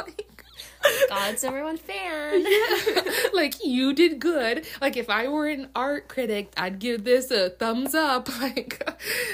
God's 1.17 1.43
number 1.43 1.65
one 1.65 1.77
fan. 1.77 2.45
Yeah. 2.47 3.03
like 3.33 3.65
you 3.65 3.93
did 3.93 4.19
good. 4.19 4.67
Like 4.81 4.97
if 4.97 5.09
I 5.09 5.29
were 5.29 5.49
an 5.49 5.69
art 5.75 6.09
critic, 6.09 6.53
I'd 6.57 6.79
give 6.79 7.05
this 7.05 7.31
a 7.31 7.51
thumbs 7.51 7.95
up. 7.95 8.29
Like 8.41 8.87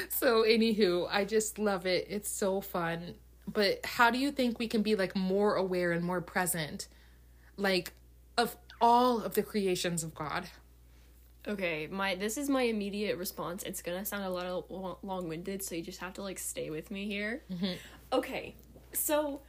so 0.09 0.45
anywho, 0.45 1.09
I 1.11 1.25
just 1.25 1.59
love 1.59 1.87
it. 1.87 2.07
It's 2.09 2.29
so 2.31 2.61
fun. 2.61 3.15
But 3.47 3.85
how 3.85 4.11
do 4.11 4.19
you 4.19 4.31
think 4.31 4.59
we 4.59 4.69
can 4.69 4.83
be 4.83 4.95
like 4.95 5.17
more 5.17 5.57
aware 5.57 5.93
and 5.93 6.05
more 6.05 6.21
present 6.21 6.89
like 7.57 7.93
of 8.39 8.57
all 8.81 9.21
of 9.23 9.35
the 9.35 9.43
creations 9.43 10.03
of 10.05 10.15
God? 10.15 10.49
Okay, 11.47 11.89
my 11.91 12.15
this 12.15 12.39
is 12.39 12.49
my 12.49 12.63
immediate 12.63 13.19
response. 13.19 13.65
It's 13.65 13.83
gonna 13.83 14.05
sound 14.05 14.25
a 14.25 14.31
little 14.31 14.99
long 15.03 15.29
winded, 15.29 15.63
so 15.63 15.75
you 15.75 15.83
just 15.83 15.99
have 16.01 16.15
to 16.15 16.23
like 16.23 16.39
stay 16.39 16.71
with 16.71 16.91
me 16.91 17.07
here. 17.07 17.43
Mm-hmm. 17.53 17.73
Okay, 18.13 18.55
so 18.93 19.41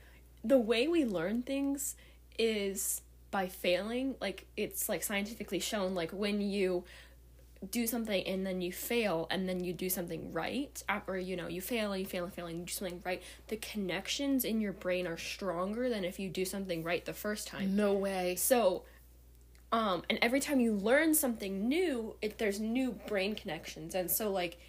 the 0.43 0.57
way 0.57 0.87
we 0.87 1.05
learn 1.05 1.43
things 1.43 1.95
is 2.37 3.01
by 3.31 3.47
failing. 3.47 4.15
Like 4.21 4.45
it's 4.55 4.89
like 4.89 5.03
scientifically 5.03 5.59
shown. 5.59 5.95
Like 5.95 6.11
when 6.11 6.41
you 6.41 6.83
do 7.71 7.87
something 7.87 8.25
and 8.27 8.45
then 8.45 8.61
you 8.61 8.71
fail 8.71 9.27
and 9.31 9.47
then 9.47 9.63
you 9.63 9.73
do 9.73 9.89
something 9.89 10.33
right 10.33 10.83
or 11.07 11.17
you 11.17 11.35
know 11.35 11.47
you 11.47 11.61
fail 11.61 11.91
and 11.93 12.01
you 12.01 12.05
fail 12.05 12.23
and 12.25 12.33
fail 12.33 12.45
and 12.45 12.59
you 12.59 12.65
do 12.65 12.73
something 12.73 13.01
right 13.05 13.21
the 13.47 13.55
connections 13.57 14.43
in 14.43 14.59
your 14.59 14.73
brain 14.73 15.07
are 15.07 15.17
stronger 15.17 15.89
than 15.89 16.03
if 16.03 16.19
you 16.19 16.29
do 16.29 16.43
something 16.43 16.83
right 16.83 17.05
the 17.05 17.13
first 17.13 17.47
time 17.47 17.75
no 17.75 17.93
way 17.93 18.35
so 18.35 18.83
um 19.71 20.03
and 20.09 20.19
every 20.21 20.39
time 20.39 20.59
you 20.59 20.73
learn 20.73 21.13
something 21.13 21.67
new 21.67 22.15
it 22.21 22.37
there's 22.37 22.59
new 22.59 22.91
brain 23.07 23.33
connections 23.33 23.95
and 23.95 24.11
so 24.11 24.29
like 24.29 24.59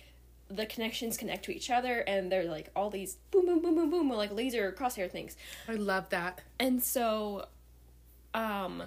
the 0.49 0.67
connections 0.67 1.17
connect 1.17 1.45
to 1.45 1.55
each 1.55 1.71
other 1.71 2.01
and 2.01 2.31
they're 2.31 2.45
like 2.45 2.71
all 2.77 2.91
these 2.91 3.17
boom 3.31 3.47
boom 3.47 3.61
boom 3.61 3.75
boom 3.75 3.91
boom 3.91 4.11
like 4.11 4.33
laser 4.33 4.73
crosshair 4.73 5.11
things 5.11 5.37
i 5.69 5.73
love 5.73 6.09
that 6.11 6.41
and 6.59 6.83
so 6.83 7.47
um 8.35 8.85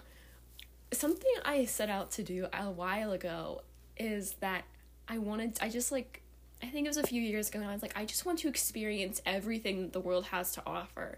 something 0.92 1.32
i 1.46 1.66
set 1.66 1.90
out 1.90 2.12
to 2.12 2.24
do 2.24 2.48
a 2.54 2.70
while 2.70 3.12
ago 3.12 3.62
is 3.98 4.34
that 4.40 4.64
i 5.08 5.18
wanted 5.18 5.58
i 5.62 5.70
just 5.70 5.92
like 5.92 6.22
i 6.62 6.68
think 6.68 6.86
it 6.86 6.90
was 6.90 6.98
a 6.98 7.08
few 7.08 7.22
years 7.22 7.50
ago 7.50 7.60
and 7.60 7.68
i 7.68 7.74
was 7.74 7.82
like 7.82 7.98
i 7.98 8.06
just 8.06 8.26
want 8.26 8.38
to 8.38 8.48
experience 8.48 9.22
everything 9.26 9.82
that 9.82 9.94
the 9.94 10.00
world 10.00 10.26
has 10.26 10.52
to 10.52 10.62
offer 10.66 11.18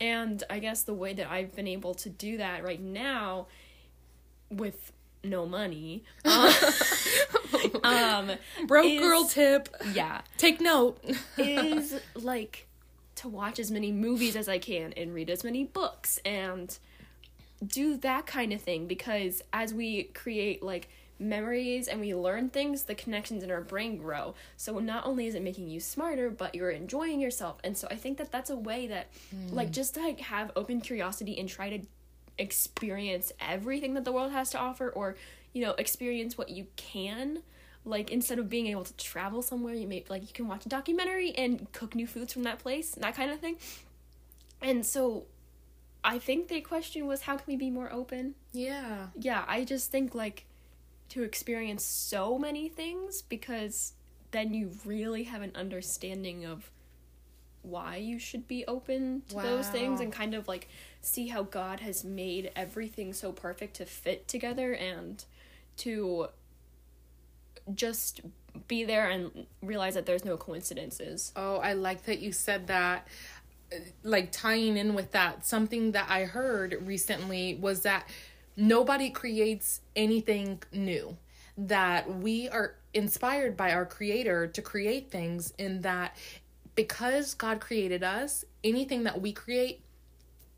and 0.00 0.42
i 0.50 0.58
guess 0.58 0.82
the 0.82 0.94
way 0.94 1.12
that 1.12 1.30
i've 1.30 1.54
been 1.54 1.68
able 1.68 1.94
to 1.94 2.10
do 2.10 2.36
that 2.36 2.64
right 2.64 2.80
now 2.80 3.46
with 4.50 4.92
no 5.26 5.46
money. 5.46 6.04
um, 7.84 8.32
Broke 8.66 8.86
is, 8.86 9.00
girl 9.00 9.24
tip. 9.26 9.68
Yeah. 9.92 10.22
Take 10.38 10.60
note. 10.60 10.98
is 11.38 12.00
like 12.14 12.66
to 13.16 13.28
watch 13.28 13.58
as 13.58 13.70
many 13.70 13.92
movies 13.92 14.36
as 14.36 14.48
I 14.48 14.58
can 14.58 14.92
and 14.94 15.14
read 15.14 15.30
as 15.30 15.42
many 15.42 15.64
books 15.64 16.18
and 16.24 16.76
do 17.66 17.96
that 17.98 18.26
kind 18.26 18.52
of 18.52 18.60
thing 18.60 18.86
because 18.86 19.42
as 19.52 19.72
we 19.72 20.04
create 20.04 20.62
like 20.62 20.88
memories 21.18 21.88
and 21.88 22.00
we 22.00 22.14
learn 22.14 22.50
things, 22.50 22.82
the 22.82 22.94
connections 22.94 23.42
in 23.42 23.50
our 23.50 23.62
brain 23.62 23.96
grow. 23.96 24.34
So 24.56 24.78
not 24.78 25.06
only 25.06 25.26
is 25.26 25.34
it 25.34 25.42
making 25.42 25.68
you 25.68 25.80
smarter, 25.80 26.28
but 26.30 26.54
you're 26.54 26.70
enjoying 26.70 27.20
yourself. 27.20 27.58
And 27.64 27.76
so 27.76 27.88
I 27.90 27.96
think 27.96 28.18
that 28.18 28.30
that's 28.30 28.50
a 28.50 28.56
way 28.56 28.86
that 28.88 29.08
mm. 29.34 29.52
like 29.52 29.70
just 29.70 29.94
to 29.94 30.00
like 30.00 30.20
have 30.20 30.52
open 30.56 30.80
curiosity 30.80 31.38
and 31.38 31.48
try 31.48 31.70
to 31.70 31.86
experience 32.38 33.32
everything 33.40 33.94
that 33.94 34.04
the 34.04 34.12
world 34.12 34.32
has 34.32 34.50
to 34.50 34.58
offer 34.58 34.90
or 34.90 35.16
you 35.54 35.62
know 35.64 35.72
experience 35.72 36.36
what 36.36 36.50
you 36.50 36.66
can 36.76 37.42
like 37.86 38.10
instead 38.10 38.38
of 38.38 38.50
being 38.50 38.66
able 38.66 38.84
to 38.84 38.96
travel 38.96 39.40
somewhere 39.42 39.74
you 39.74 39.86
may 39.86 40.04
like 40.08 40.22
you 40.22 40.32
can 40.32 40.48
watch 40.48 40.66
a 40.66 40.68
documentary 40.68 41.32
and 41.32 41.70
cook 41.72 41.94
new 41.94 42.06
foods 42.06 42.32
from 42.32 42.42
that 42.42 42.58
place 42.58 42.90
that 42.92 43.14
kind 43.14 43.30
of 43.30 43.40
thing. 43.40 43.56
And 44.60 44.84
so 44.84 45.26
i 46.04 46.18
think 46.18 46.48
the 46.48 46.60
question 46.60 47.06
was 47.06 47.22
how 47.22 47.36
can 47.36 47.44
we 47.46 47.56
be 47.56 47.70
more 47.70 47.92
open? 47.92 48.34
Yeah. 48.52 49.08
Yeah 49.18 49.44
i 49.46 49.64
just 49.64 49.90
think 49.90 50.14
like 50.14 50.46
to 51.10 51.22
experience 51.22 51.84
so 51.84 52.38
many 52.38 52.68
things 52.68 53.22
because 53.22 53.92
then 54.32 54.52
you 54.52 54.72
really 54.84 55.24
have 55.24 55.42
an 55.42 55.52
understanding 55.54 56.44
of 56.44 56.70
why 57.62 57.96
you 57.96 58.18
should 58.18 58.46
be 58.46 58.64
open 58.66 59.22
to 59.28 59.36
wow. 59.36 59.42
those 59.42 59.68
things 59.68 60.00
and 60.00 60.12
kind 60.12 60.34
of 60.34 60.46
like 60.46 60.68
see 61.00 61.28
how 61.28 61.42
God 61.42 61.80
has 61.80 62.04
made 62.04 62.50
everything 62.54 63.12
so 63.12 63.32
perfect 63.32 63.76
to 63.76 63.86
fit 63.86 64.28
together 64.28 64.72
and 64.72 65.24
to 65.78 66.28
just 67.74 68.20
be 68.68 68.84
there 68.84 69.10
and 69.10 69.46
realize 69.62 69.94
that 69.94 70.06
there's 70.06 70.24
no 70.24 70.36
coincidences. 70.36 71.32
Oh, 71.36 71.56
I 71.56 71.74
like 71.74 72.04
that 72.04 72.20
you 72.20 72.32
said 72.32 72.66
that. 72.68 73.06
Like 74.02 74.30
tying 74.30 74.76
in 74.76 74.94
with 74.94 75.12
that, 75.12 75.44
something 75.44 75.92
that 75.92 76.06
I 76.08 76.24
heard 76.24 76.78
recently 76.82 77.56
was 77.56 77.82
that 77.82 78.08
nobody 78.56 79.10
creates 79.10 79.80
anything 79.94 80.62
new. 80.72 81.16
That 81.58 82.18
we 82.20 82.48
are 82.48 82.74
inspired 82.94 83.56
by 83.56 83.72
our 83.72 83.86
creator 83.86 84.46
to 84.46 84.62
create 84.62 85.10
things, 85.10 85.52
in 85.58 85.80
that 85.82 86.16
because 86.74 87.34
God 87.34 87.60
created 87.60 88.04
us, 88.04 88.44
anything 88.62 89.04
that 89.04 89.20
we 89.20 89.32
create 89.32 89.80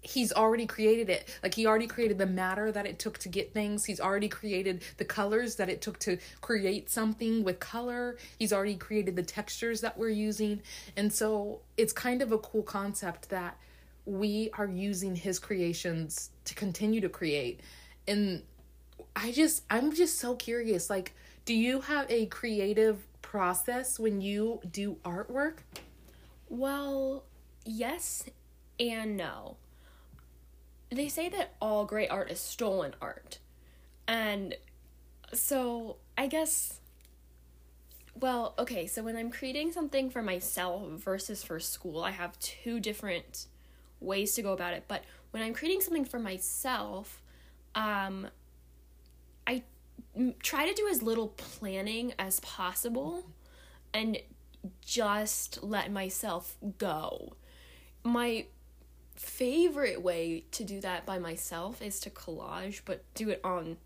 he's 0.00 0.32
already 0.32 0.66
created 0.66 1.10
it. 1.10 1.28
Like 1.42 1.54
he 1.54 1.66
already 1.66 1.86
created 1.86 2.18
the 2.18 2.26
matter 2.26 2.70
that 2.72 2.86
it 2.86 2.98
took 2.98 3.18
to 3.18 3.28
get 3.28 3.52
things. 3.52 3.84
He's 3.84 4.00
already 4.00 4.28
created 4.28 4.82
the 4.96 5.04
colors 5.04 5.56
that 5.56 5.68
it 5.68 5.82
took 5.82 5.98
to 6.00 6.18
create 6.40 6.88
something 6.88 7.42
with 7.42 7.58
color. 7.58 8.16
He's 8.38 8.52
already 8.52 8.76
created 8.76 9.16
the 9.16 9.22
textures 9.22 9.80
that 9.80 9.98
we're 9.98 10.10
using. 10.10 10.62
And 10.96 11.12
so 11.12 11.60
it's 11.76 11.92
kind 11.92 12.22
of 12.22 12.32
a 12.32 12.38
cool 12.38 12.62
concept 12.62 13.28
that 13.30 13.58
we 14.04 14.50
are 14.54 14.66
using 14.66 15.14
his 15.14 15.38
creations 15.38 16.30
to 16.44 16.54
continue 16.54 17.00
to 17.00 17.08
create. 17.08 17.60
And 18.06 18.42
i 19.16 19.32
just 19.32 19.64
i'm 19.70 19.92
just 19.92 20.18
so 20.18 20.34
curious 20.34 20.90
like 20.90 21.14
do 21.44 21.54
you 21.54 21.80
have 21.80 22.04
a 22.10 22.26
creative 22.26 23.06
process 23.22 23.98
when 23.98 24.20
you 24.20 24.60
do 24.70 24.96
artwork? 25.04 25.58
Well 26.48 27.24
yes 27.64 28.24
and 28.78 29.16
no 29.16 29.56
they 30.90 31.08
say 31.08 31.28
that 31.28 31.54
all 31.60 31.84
great 31.84 32.08
art 32.10 32.30
is 32.30 32.40
stolen 32.40 32.94
art. 33.00 33.38
And 34.06 34.56
so 35.34 35.96
I 36.16 36.26
guess 36.26 36.80
well, 38.20 38.54
okay, 38.58 38.86
so 38.88 39.02
when 39.04 39.16
I'm 39.16 39.30
creating 39.30 39.70
something 39.70 40.10
for 40.10 40.22
myself 40.22 40.82
versus 40.90 41.44
for 41.44 41.60
school, 41.60 42.02
I 42.02 42.10
have 42.10 42.36
two 42.40 42.80
different 42.80 43.46
ways 44.00 44.34
to 44.34 44.42
go 44.42 44.52
about 44.52 44.74
it. 44.74 44.84
But 44.88 45.04
when 45.30 45.42
I'm 45.42 45.54
creating 45.54 45.82
something 45.82 46.04
for 46.04 46.18
myself, 46.18 47.22
um 47.74 48.28
I 49.46 49.62
try 50.42 50.66
to 50.68 50.74
do 50.74 50.88
as 50.88 51.02
little 51.02 51.28
planning 51.28 52.12
as 52.18 52.40
possible 52.40 53.26
and 53.94 54.18
just 54.84 55.62
let 55.62 55.90
myself 55.92 56.56
go. 56.78 57.34
My 58.04 58.46
favorite 59.18 60.00
way 60.02 60.44
to 60.52 60.64
do 60.64 60.80
that 60.80 61.04
by 61.04 61.18
myself 61.18 61.82
is 61.82 62.00
to 62.00 62.10
collage, 62.10 62.82
but 62.84 63.02
do 63.14 63.30
it 63.30 63.40
on 63.44 63.76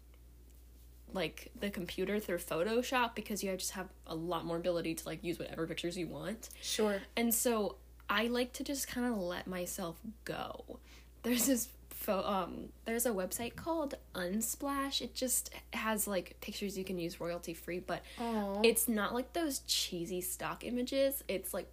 like 1.15 1.51
the 1.59 1.71
computer 1.71 2.19
through 2.19 2.39
Photoshop 2.39 3.15
because 3.15 3.43
you 3.43 3.55
just 3.57 3.73
have 3.73 3.89
a 4.07 4.15
lot 4.15 4.45
more 4.45 4.57
ability 4.57 4.95
to 4.95 5.07
like 5.07 5.23
use 5.23 5.39
whatever 5.39 5.67
pictures 5.67 5.97
you 5.97 6.07
want. 6.07 6.49
Sure. 6.61 7.01
And 7.17 7.35
so 7.35 7.77
I 8.09 8.27
like 8.27 8.53
to 8.55 8.65
just 8.65 8.89
kind 8.89 9.07
of 9.07 9.19
let 9.19 9.47
myself 9.47 9.97
go. 10.25 10.79
There's 11.23 11.47
this 11.47 11.69
fo- 11.91 12.25
um 12.25 12.69
there's 12.85 13.07
a 13.07 13.11
website 13.11 13.57
called 13.57 13.95
Unsplash. 14.15 15.01
It 15.01 15.15
just 15.15 15.51
has 15.73 16.07
like 16.07 16.37
pictures 16.41 16.77
you 16.77 16.85
can 16.85 16.99
use 16.99 17.21
royalty 17.21 17.55
free, 17.55 17.79
but 17.79 18.03
Aww. 18.19 18.65
it's 18.65 18.89
not 18.89 19.15
like 19.15 19.33
those 19.33 19.61
cheesy 19.67 20.21
stock 20.21 20.65
images. 20.65 21.23
It's 21.29 21.55
like 21.55 21.69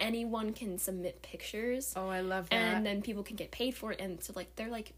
anyone 0.00 0.52
can 0.52 0.78
submit 0.78 1.22
pictures. 1.22 1.92
Oh, 1.96 2.08
I 2.08 2.20
love 2.20 2.48
that. 2.50 2.56
And 2.56 2.86
then 2.86 3.02
people 3.02 3.22
can 3.22 3.36
get 3.36 3.50
paid 3.50 3.74
for 3.74 3.92
it, 3.92 4.00
and 4.00 4.22
so 4.22 4.32
like 4.34 4.54
they're 4.56 4.68
like 4.68 4.92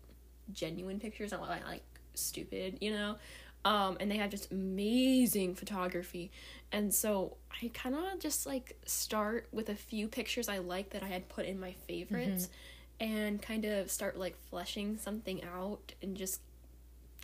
genuine 0.53 1.01
pictures, 1.01 1.33
not 1.33 1.43
like, 1.43 1.67
like 1.67 1.83
stupid, 2.15 2.79
you 2.81 2.93
know. 2.93 3.17
Um, 3.65 3.97
and 4.01 4.11
they 4.11 4.17
have 4.17 4.31
just 4.31 4.51
amazing 4.51 5.55
photography, 5.55 6.31
and 6.73 6.93
so 6.93 7.37
I 7.63 7.71
kind 7.75 7.95
of 7.95 8.19
just 8.19 8.47
like 8.47 8.77
start 8.87 9.47
with 9.53 9.69
a 9.69 9.77
few 9.77 10.09
pictures 10.09 10.49
I 10.49 10.59
like 10.59 10.91
that 10.91 11.03
I 11.03 11.09
had 11.09 11.29
put 11.29 11.47
in 11.47 11.61
my 11.61 11.75
favorites, 11.87 12.49
mm-hmm. 13.01 13.15
and 13.15 13.43
kind 13.43 13.65
of 13.65 13.91
start 13.91 14.19
like 14.19 14.37
fleshing 14.51 14.99
something 14.99 15.45
out 15.45 15.93
and 16.03 16.17
just 16.17 16.41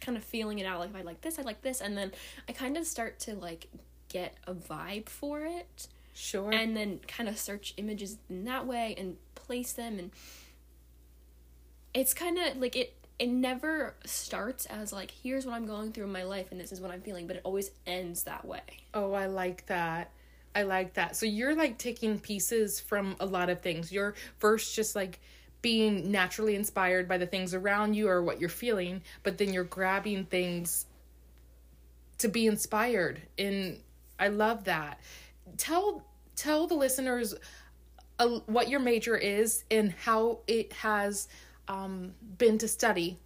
kind 0.00 0.16
of 0.16 0.24
feeling 0.24 0.58
it 0.58 0.64
out 0.64 0.78
like 0.80 0.90
if 0.90 0.96
I 0.96 1.02
like 1.02 1.20
this, 1.22 1.38
I 1.38 1.42
like 1.42 1.62
this 1.62 1.80
and 1.80 1.96
then 1.96 2.12
I 2.48 2.52
kind 2.52 2.76
of 2.76 2.86
start 2.86 3.18
to 3.20 3.34
like 3.34 3.68
get 4.08 4.36
a 4.46 4.54
vibe 4.54 5.08
for 5.08 5.40
it. 5.40 5.88
Sure. 6.20 6.52
And 6.52 6.76
then 6.76 6.98
kind 7.06 7.28
of 7.28 7.38
search 7.38 7.74
images 7.76 8.18
in 8.28 8.44
that 8.46 8.66
way 8.66 8.96
and 8.98 9.16
place 9.36 9.72
them 9.72 10.00
and 10.00 10.10
it's 11.94 12.12
kind 12.12 12.38
of 12.38 12.56
like 12.56 12.74
it 12.74 12.94
it 13.20 13.28
never 13.28 13.94
starts 14.04 14.66
as 14.66 14.92
like 14.92 15.12
here's 15.22 15.46
what 15.46 15.54
I'm 15.54 15.66
going 15.66 15.92
through 15.92 16.04
in 16.04 16.12
my 16.12 16.24
life 16.24 16.48
and 16.50 16.60
this 16.60 16.72
is 16.72 16.80
what 16.80 16.90
I'm 16.90 17.00
feeling, 17.00 17.28
but 17.28 17.36
it 17.36 17.42
always 17.44 17.70
ends 17.86 18.24
that 18.24 18.44
way. 18.44 18.62
Oh, 18.94 19.12
I 19.12 19.26
like 19.26 19.66
that. 19.66 20.10
I 20.54 20.62
like 20.64 20.94
that. 20.94 21.14
So 21.14 21.24
you're 21.24 21.54
like 21.54 21.78
taking 21.78 22.18
pieces 22.18 22.80
from 22.80 23.14
a 23.20 23.26
lot 23.26 23.48
of 23.48 23.60
things. 23.60 23.92
You're 23.92 24.14
first 24.38 24.74
just 24.74 24.96
like 24.96 25.20
being 25.62 26.10
naturally 26.10 26.56
inspired 26.56 27.08
by 27.08 27.18
the 27.18 27.26
things 27.26 27.54
around 27.54 27.94
you 27.94 28.08
or 28.08 28.22
what 28.22 28.40
you're 28.40 28.48
feeling, 28.48 29.02
but 29.22 29.38
then 29.38 29.52
you're 29.52 29.64
grabbing 29.64 30.24
things 30.24 30.86
to 32.18 32.28
be 32.28 32.46
inspired. 32.46 33.22
And 33.38 33.78
I 34.18 34.28
love 34.28 34.64
that. 34.64 35.00
Tell 35.56 36.04
tell 36.38 36.66
the 36.66 36.74
listeners 36.74 37.34
uh, 38.18 38.28
what 38.46 38.68
your 38.68 38.80
major 38.80 39.16
is 39.16 39.64
and 39.70 39.92
how 39.92 40.38
it 40.46 40.72
has 40.72 41.28
um, 41.66 42.14
been 42.38 42.58
to 42.58 42.68
study. 42.68 43.18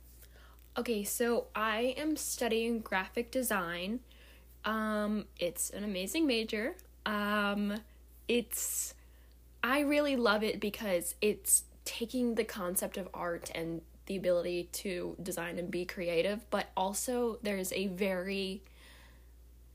Okay, 0.76 1.04
so 1.04 1.46
I 1.54 1.94
am 1.98 2.16
studying 2.16 2.80
graphic 2.80 3.30
design. 3.30 4.00
Um, 4.64 5.26
it's 5.38 5.70
an 5.70 5.84
amazing 5.84 6.26
major. 6.26 6.74
Um, 7.04 7.80
it's 8.28 8.94
I 9.62 9.80
really 9.80 10.16
love 10.16 10.42
it 10.42 10.60
because 10.60 11.14
it's 11.20 11.64
taking 11.84 12.34
the 12.34 12.44
concept 12.44 12.96
of 12.96 13.08
art 13.12 13.50
and 13.54 13.82
the 14.06 14.16
ability 14.16 14.68
to 14.72 15.16
design 15.22 15.58
and 15.58 15.70
be 15.70 15.84
creative, 15.84 16.48
but 16.50 16.70
also 16.76 17.38
there's 17.42 17.72
a 17.72 17.86
very 17.88 18.62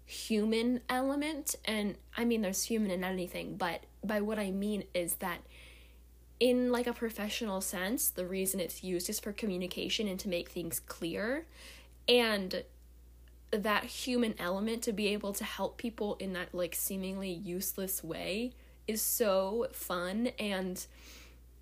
human 0.07 0.79
element 0.87 1.53
and 1.65 1.95
I 2.15 2.23
mean 2.23 2.41
there's 2.41 2.63
human 2.63 2.89
in 2.89 3.03
anything, 3.03 3.57
but 3.57 3.83
by 4.03 4.21
what 4.21 4.39
I 4.39 4.51
mean 4.51 4.85
is 4.93 5.15
that 5.15 5.39
in 6.39 6.71
like 6.71 6.87
a 6.87 6.93
professional 6.93 7.61
sense, 7.61 8.07
the 8.09 8.25
reason 8.25 8.59
it's 8.59 8.83
used 8.83 9.09
is 9.09 9.19
for 9.19 9.33
communication 9.33 10.07
and 10.07 10.19
to 10.19 10.29
make 10.29 10.49
things 10.49 10.79
clear. 10.79 11.45
And 12.07 12.63
that 13.51 13.83
human 13.83 14.35
element 14.39 14.81
to 14.83 14.93
be 14.93 15.07
able 15.07 15.33
to 15.33 15.43
help 15.43 15.77
people 15.77 16.15
in 16.19 16.33
that 16.33 16.53
like 16.53 16.73
seemingly 16.75 17.31
useless 17.31 18.03
way 18.03 18.53
is 18.87 19.01
so 19.01 19.67
fun 19.73 20.29
and 20.39 20.85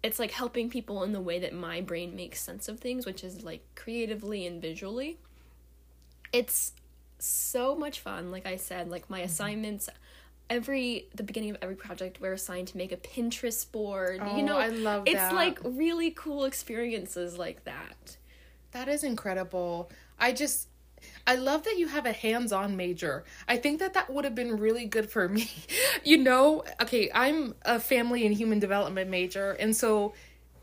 it's 0.03 0.19
like 0.19 0.31
helping 0.31 0.69
people 0.69 1.03
in 1.03 1.13
the 1.13 1.21
way 1.21 1.39
that 1.39 1.53
my 1.53 1.81
brain 1.81 2.15
makes 2.15 2.39
sense 2.39 2.67
of 2.67 2.79
things, 2.79 3.07
which 3.07 3.23
is 3.23 3.43
like 3.43 3.63
creatively 3.73 4.45
and 4.45 4.61
visually. 4.61 5.17
It's 6.31 6.73
so 7.25 7.75
much 7.75 7.99
fun, 7.99 8.31
like 8.31 8.45
I 8.45 8.57
said, 8.57 8.89
like 8.89 9.09
my 9.09 9.19
mm-hmm. 9.19 9.25
assignments 9.25 9.89
every 10.49 11.07
the 11.15 11.23
beginning 11.23 11.49
of 11.49 11.57
every 11.61 11.75
project 11.75 12.21
we're 12.21 12.33
assigned 12.33 12.67
to 12.69 12.77
make 12.77 12.91
a 12.91 12.97
Pinterest 12.97 13.69
board. 13.71 14.21
Oh, 14.23 14.37
you 14.37 14.43
know, 14.43 14.57
I 14.57 14.67
love 14.67 15.05
that. 15.05 15.11
it's 15.11 15.19
that. 15.19 15.33
like 15.33 15.59
really 15.63 16.11
cool 16.11 16.45
experiences 16.45 17.37
like 17.37 17.63
that. 17.65 18.17
That 18.71 18.87
is 18.87 19.03
incredible. 19.03 19.89
I 20.19 20.33
just 20.33 20.67
I 21.27 21.35
love 21.35 21.63
that 21.63 21.77
you 21.77 21.87
have 21.87 22.05
a 22.05 22.11
hands-on 22.11 22.75
major. 22.75 23.25
I 23.47 23.57
think 23.57 23.79
that 23.79 23.93
that 23.93 24.11
would 24.11 24.25
have 24.25 24.35
been 24.35 24.57
really 24.57 24.85
good 24.85 25.09
for 25.09 25.27
me. 25.29 25.49
you 26.03 26.17
know, 26.17 26.63
okay, 26.81 27.09
I'm 27.13 27.55
a 27.63 27.79
family 27.79 28.25
and 28.25 28.35
human 28.35 28.59
development 28.59 29.09
major, 29.09 29.51
and 29.51 29.75
so 29.75 30.13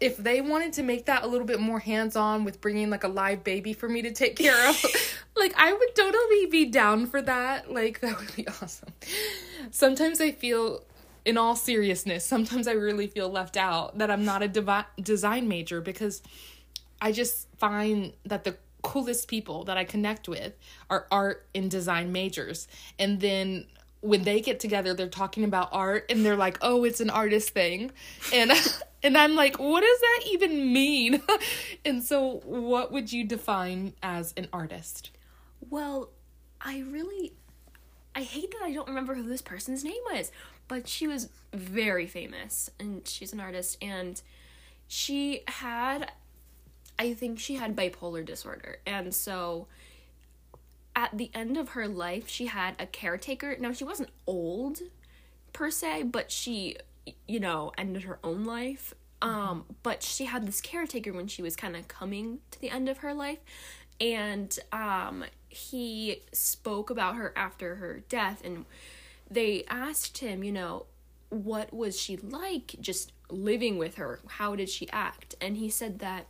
if 0.03 0.17
they 0.17 0.41
wanted 0.41 0.73
to 0.73 0.83
make 0.83 1.07
that 1.07 1.23
a 1.23 1.27
little 1.29 1.47
bit 1.47 1.61
more 1.61 1.79
hands-on 1.79 2.43
with 2.43 2.61
bringing 2.61 2.91
like 2.91 3.05
a 3.05 3.09
live 3.09 3.45
baby 3.45 3.73
for 3.73 3.89
me 3.89 4.03
to 4.03 4.11
take 4.11 4.35
care 4.35 4.69
of, 4.69 4.85
like 5.37 5.55
I 5.57 5.73
would 5.73 5.95
totally 5.95 6.47
be 6.47 6.65
down 6.65 7.07
for 7.07 7.23
that. 7.23 7.73
Like 7.73 8.01
that 8.01 8.19
would 8.19 8.35
be 8.35 8.49
awesome. 8.49 8.89
Sometimes 9.71 10.21
I 10.21 10.33
feel 10.33 10.83
in 11.25 11.39
all 11.39 11.55
seriousness, 11.55 12.25
sometimes 12.25 12.67
I 12.67 12.73
really 12.73 13.07
feel 13.07 13.29
left 13.29 13.57
out 13.57 13.99
that 13.99 14.11
I'm 14.11 14.25
not 14.25 14.43
a 14.43 14.49
devi- 14.49 14.91
design 15.01 15.47
major 15.47 15.81
because 15.81 16.21
I 17.01 17.13
just 17.13 17.47
find 17.59 18.13
that 18.25 18.43
the 18.43 18.57
coolest 18.83 19.29
people 19.29 19.63
that 19.65 19.77
I 19.77 19.85
connect 19.85 20.29
with 20.29 20.55
are 20.91 21.07
art 21.13 21.47
and 21.55 21.71
design 21.71 22.11
majors. 22.11 22.67
And 22.99 23.21
then 23.21 23.67
when 24.03 24.25
they 24.25 24.41
get 24.41 24.61
together, 24.61 24.93
they're 24.93 25.09
talking 25.09 25.45
about 25.45 25.69
art 25.73 26.07
and 26.11 26.27
they're 26.27 26.37
like, 26.37 26.59
"Oh, 26.61 26.85
it's 26.85 27.01
an 27.01 27.09
artist 27.09 27.51
thing." 27.51 27.93
And 28.35 28.53
and 29.03 29.17
I'm 29.17 29.35
like, 29.35 29.59
"What 29.59 29.81
does 29.81 30.01
that 30.01 30.21
even 30.31 30.73
mean?" 30.73 31.23
and 31.85 32.03
so 32.03 32.43
what 32.45 32.93
would 32.93 33.13
you 33.13 33.25
define 33.25 33.95
as 34.03 34.35
an 34.37 34.49
artist? 34.53 35.11
Well, 35.71 36.11
I 36.61 36.81
really 36.81 37.33
I 38.15 38.23
hate 38.23 38.51
that 38.53 38.63
I 38.63 38.73
don't 38.73 38.89
remember 38.89 39.15
who 39.15 39.23
this 39.23 39.41
person's 39.41 39.85
name 39.85 40.03
was, 40.13 40.31
but 40.69 40.89
she 40.89 41.07
was 41.07 41.31
very 41.53 42.07
famous 42.07 42.71
and 42.79 43.07
she's 43.07 43.33
an 43.33 43.41
artist 43.41 43.79
and 43.81 44.21
she 44.89 45.43
had 45.49 46.13
I 46.99 47.15
think 47.15 47.39
she 47.39 47.55
had 47.55 47.75
bipolar 47.75 48.25
disorder. 48.25 48.79
And 48.87 49.15
so 49.15 49.67
at 50.95 51.17
the 51.17 51.31
end 51.35 51.57
of 51.57 51.71
her 51.71 51.89
life, 51.89 52.29
she 52.29 52.47
had 52.47 52.75
a 52.79 52.87
caretaker. 52.87 53.57
Now, 53.59 53.73
she 53.73 53.85
wasn't 53.85 54.11
old 54.27 54.81
per 55.53 55.71
se, 55.71 56.05
but 56.05 56.31
she, 56.31 56.77
you 57.27 57.41
know, 57.41 57.73
ended 57.79 58.05
her 58.05 58.19
own 58.23 58.45
life. 58.45 58.95
Um, 59.21 59.65
but 59.83 60.03
she 60.03 60.25
had 60.25 60.47
this 60.47 60.61
caretaker 60.61 61.13
when 61.13 61.29
she 61.29 61.43
was 61.43 61.55
kind 61.55 61.77
of 61.77 61.89
coming 61.89 62.41
to 62.51 62.61
the 62.61 62.71
end 62.71 62.89
of 62.89 62.99
her 62.99 63.15
life. 63.15 63.39
And 64.01 64.59
um, 64.73 65.25
he 65.49 66.23
spoke 66.33 66.91
about 66.91 67.17
her 67.17 67.33
after 67.37 67.77
her 67.77 68.03
death. 68.09 68.43
And 68.45 68.65
they 69.31 69.65
asked 69.69 70.19
him, 70.19 70.43
you 70.43 70.53
know, 70.53 70.87
what 71.29 71.73
was 71.73 71.99
she 71.99 72.17
like 72.17 72.77
just 72.81 73.13
living 73.31 73.79
with 73.79 73.95
her? 73.95 74.21
How 74.27 74.57
did 74.57 74.69
she 74.69 74.91
act? 74.91 75.35
And 75.41 75.57
he 75.57 75.71
said 75.71 76.01
that 76.01 76.27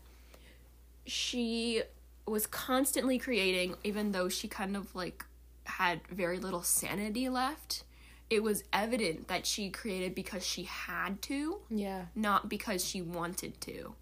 she 1.05 1.83
was 2.26 2.46
constantly 2.46 3.18
creating 3.18 3.74
even 3.85 4.12
though 4.12 4.28
she 4.28 4.48
kind 4.48 4.76
of 4.76 4.94
like 4.94 5.24
had 5.64 6.00
very 6.08 6.38
little 6.38 6.62
sanity 6.62 7.28
left 7.28 7.85
it 8.30 8.42
was 8.42 8.64
evident 8.72 9.28
that 9.28 9.44
she 9.46 9.68
created 9.70 10.14
because 10.14 10.44
she 10.46 10.62
had 10.64 11.20
to 11.22 11.58
Yeah. 11.68 12.06
not 12.14 12.48
because 12.48 12.85
she 12.85 13.02
wanted 13.02 13.61
to 13.62 13.94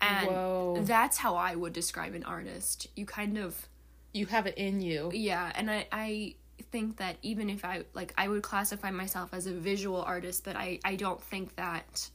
and 0.00 0.28
Whoa. 0.28 0.82
that's 0.82 1.16
how 1.18 1.36
i 1.36 1.54
would 1.54 1.72
describe 1.72 2.14
an 2.14 2.24
artist 2.24 2.86
you 2.96 3.06
kind 3.06 3.38
of 3.38 3.68
You 4.12 4.26
have 4.26 4.46
it 4.46 4.56
in 4.58 4.80
you. 4.80 5.10
yeah 5.12 5.50
and 5.54 5.70
i 5.70 5.86
i 5.92 6.34
think 6.72 6.96
that 6.98 7.16
even 7.22 7.48
if 7.50 7.64
i 7.64 7.84
like 7.94 8.12
i 8.18 8.28
would 8.28 8.42
classify 8.42 8.90
myself 8.90 9.30
as 9.32 9.46
a 9.46 9.52
visual 9.52 10.02
artist 10.02 10.44
but 10.44 10.56
i 10.56 10.78
i 10.84 10.94
don't 10.96 11.22
think 11.22 11.54
that 11.56 12.10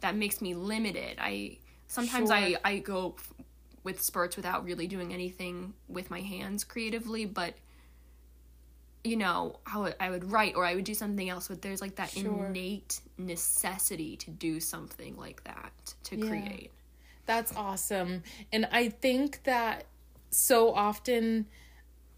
that 0.00 0.14
makes 0.16 0.40
me 0.40 0.54
limited 0.54 1.18
i 1.20 1.56
sometimes 1.88 2.30
i 2.30 2.50
Sure. 2.50 2.58
i 2.64 2.78
go 2.78 3.14
f- 3.18 3.32
with 3.88 4.00
spurts 4.02 4.36
without 4.36 4.64
really 4.64 4.86
doing 4.86 5.12
anything 5.14 5.72
with 5.88 6.10
my 6.10 6.20
hands 6.20 6.62
creatively 6.62 7.24
but 7.24 7.54
you 9.04 9.16
know 9.16 9.58
how 9.64 9.88
I- 9.98 10.10
would 10.10 10.30
write 10.30 10.54
or 10.56 10.64
i 10.64 10.74
would 10.74 10.84
do 10.84 10.92
something 10.94 11.28
else 11.28 11.48
but 11.48 11.62
there's 11.62 11.80
like 11.80 11.96
that 11.96 12.10
Sure. 12.10 12.46
innate 12.46 13.00
necessity 13.16 14.16
to 14.18 14.30
do 14.30 14.60
something 14.60 15.16
like 15.16 15.42
that 15.44 15.94
to 16.04 16.16
Yeah. 16.16 16.28
create 16.28 16.70
That's 17.26 17.54
awesome. 17.54 18.22
And 18.54 18.66
I 18.72 18.88
think 18.88 19.42
that 19.44 19.84
so 20.30 20.72
often 20.72 21.46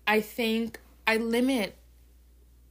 I 0.07 0.21
think 0.21 0.79
I 1.05 1.17
limit 1.17 1.77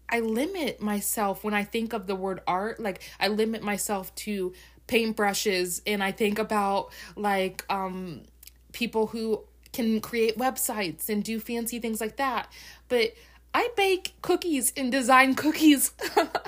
I 0.07 0.21
limit 0.21 0.81
myself 0.81 1.43
when 1.43 1.53
I 1.53 1.65
think 1.65 1.91
of 1.91 2.07
the 2.07 2.15
word 2.15 2.39
art. 2.47 2.79
Like 2.79 3.01
I 3.19 3.27
limit 3.27 3.61
myself 3.61 4.15
to 4.25 4.53
paintbrushes 4.87 5.81
and 5.85 6.01
I 6.01 6.11
think 6.13 6.39
about 6.39 6.91
like 7.17 7.65
um 7.69 8.21
people 8.79 9.07
who 9.07 9.43
can 9.73 9.99
create 9.99 10.37
websites 10.37 11.09
and 11.09 11.21
do 11.21 11.39
fancy 11.39 11.79
things 11.79 11.99
like 11.99 12.15
that. 12.15 12.49
But 12.87 13.13
I 13.53 13.69
bake 13.75 14.13
cookies 14.21 14.71
and 14.77 14.89
design 14.89 15.35
cookies. 15.35 15.91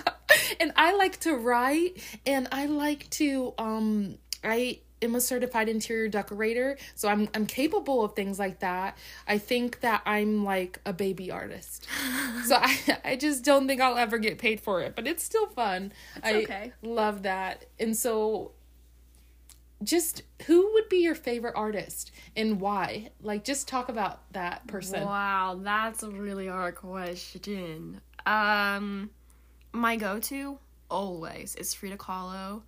and 0.60 0.72
I 0.78 0.96
like 0.96 1.20
to 1.22 1.36
write 1.36 2.02
and 2.26 2.48
I 2.52 2.67
like 2.67 3.10
to 3.12 3.54
um 3.58 4.17
I 4.44 4.80
am 5.02 5.15
a 5.15 5.22
certified 5.22 5.67
interior 5.67 6.08
decorator, 6.08 6.78
so 6.96 7.10
I'm 7.10 7.28
I'm 7.36 7.46
capable 7.46 8.04
of 8.04 8.15
things 8.15 8.39
like 8.39 8.60
that. 8.60 8.98
I 9.28 9.38
think 9.38 9.82
that 9.82 10.02
I'm 10.06 10.46
like 10.46 10.80
a 10.86 10.94
baby 10.94 11.32
artist. 11.32 11.86
so 12.46 12.56
I 12.56 12.98
I 13.04 13.15
just 13.17 13.44
don't 13.44 13.67
think 13.67 13.82
I'll 13.82 13.98
ever 13.98 14.17
get 14.17 14.38
paid 14.38 14.62
for 14.62 14.82
it, 14.82 14.96
but 14.96 15.06
it's 15.06 15.24
still 15.24 15.48
fun. 15.48 15.91
I 16.24 16.36
okay. 16.44 16.72
love 16.82 17.24
that. 17.24 17.65
And 17.78 17.96
so 17.98 18.54
just 19.84 20.24
who 20.46 20.74
would 20.74 20.89
be 20.89 20.98
your 20.98 21.15
favorite 21.15 21.54
artist 21.56 22.12
and 22.36 22.60
why? 22.60 23.12
Like 23.22 23.44
just 23.44 23.67
talk 23.67 23.89
about 23.89 24.32
that 24.34 24.67
person. 24.67 25.04
Wow, 25.04 25.60
that's 25.62 26.04
a 26.04 26.10
really 26.10 26.48
hard 26.48 26.76
question. 26.76 28.02
Um, 28.26 29.10
my 29.72 29.96
go-to 29.96 30.60
always 30.89 31.56
is 31.56 31.74
Frida 31.74 31.98
Kahlo. 31.98 32.62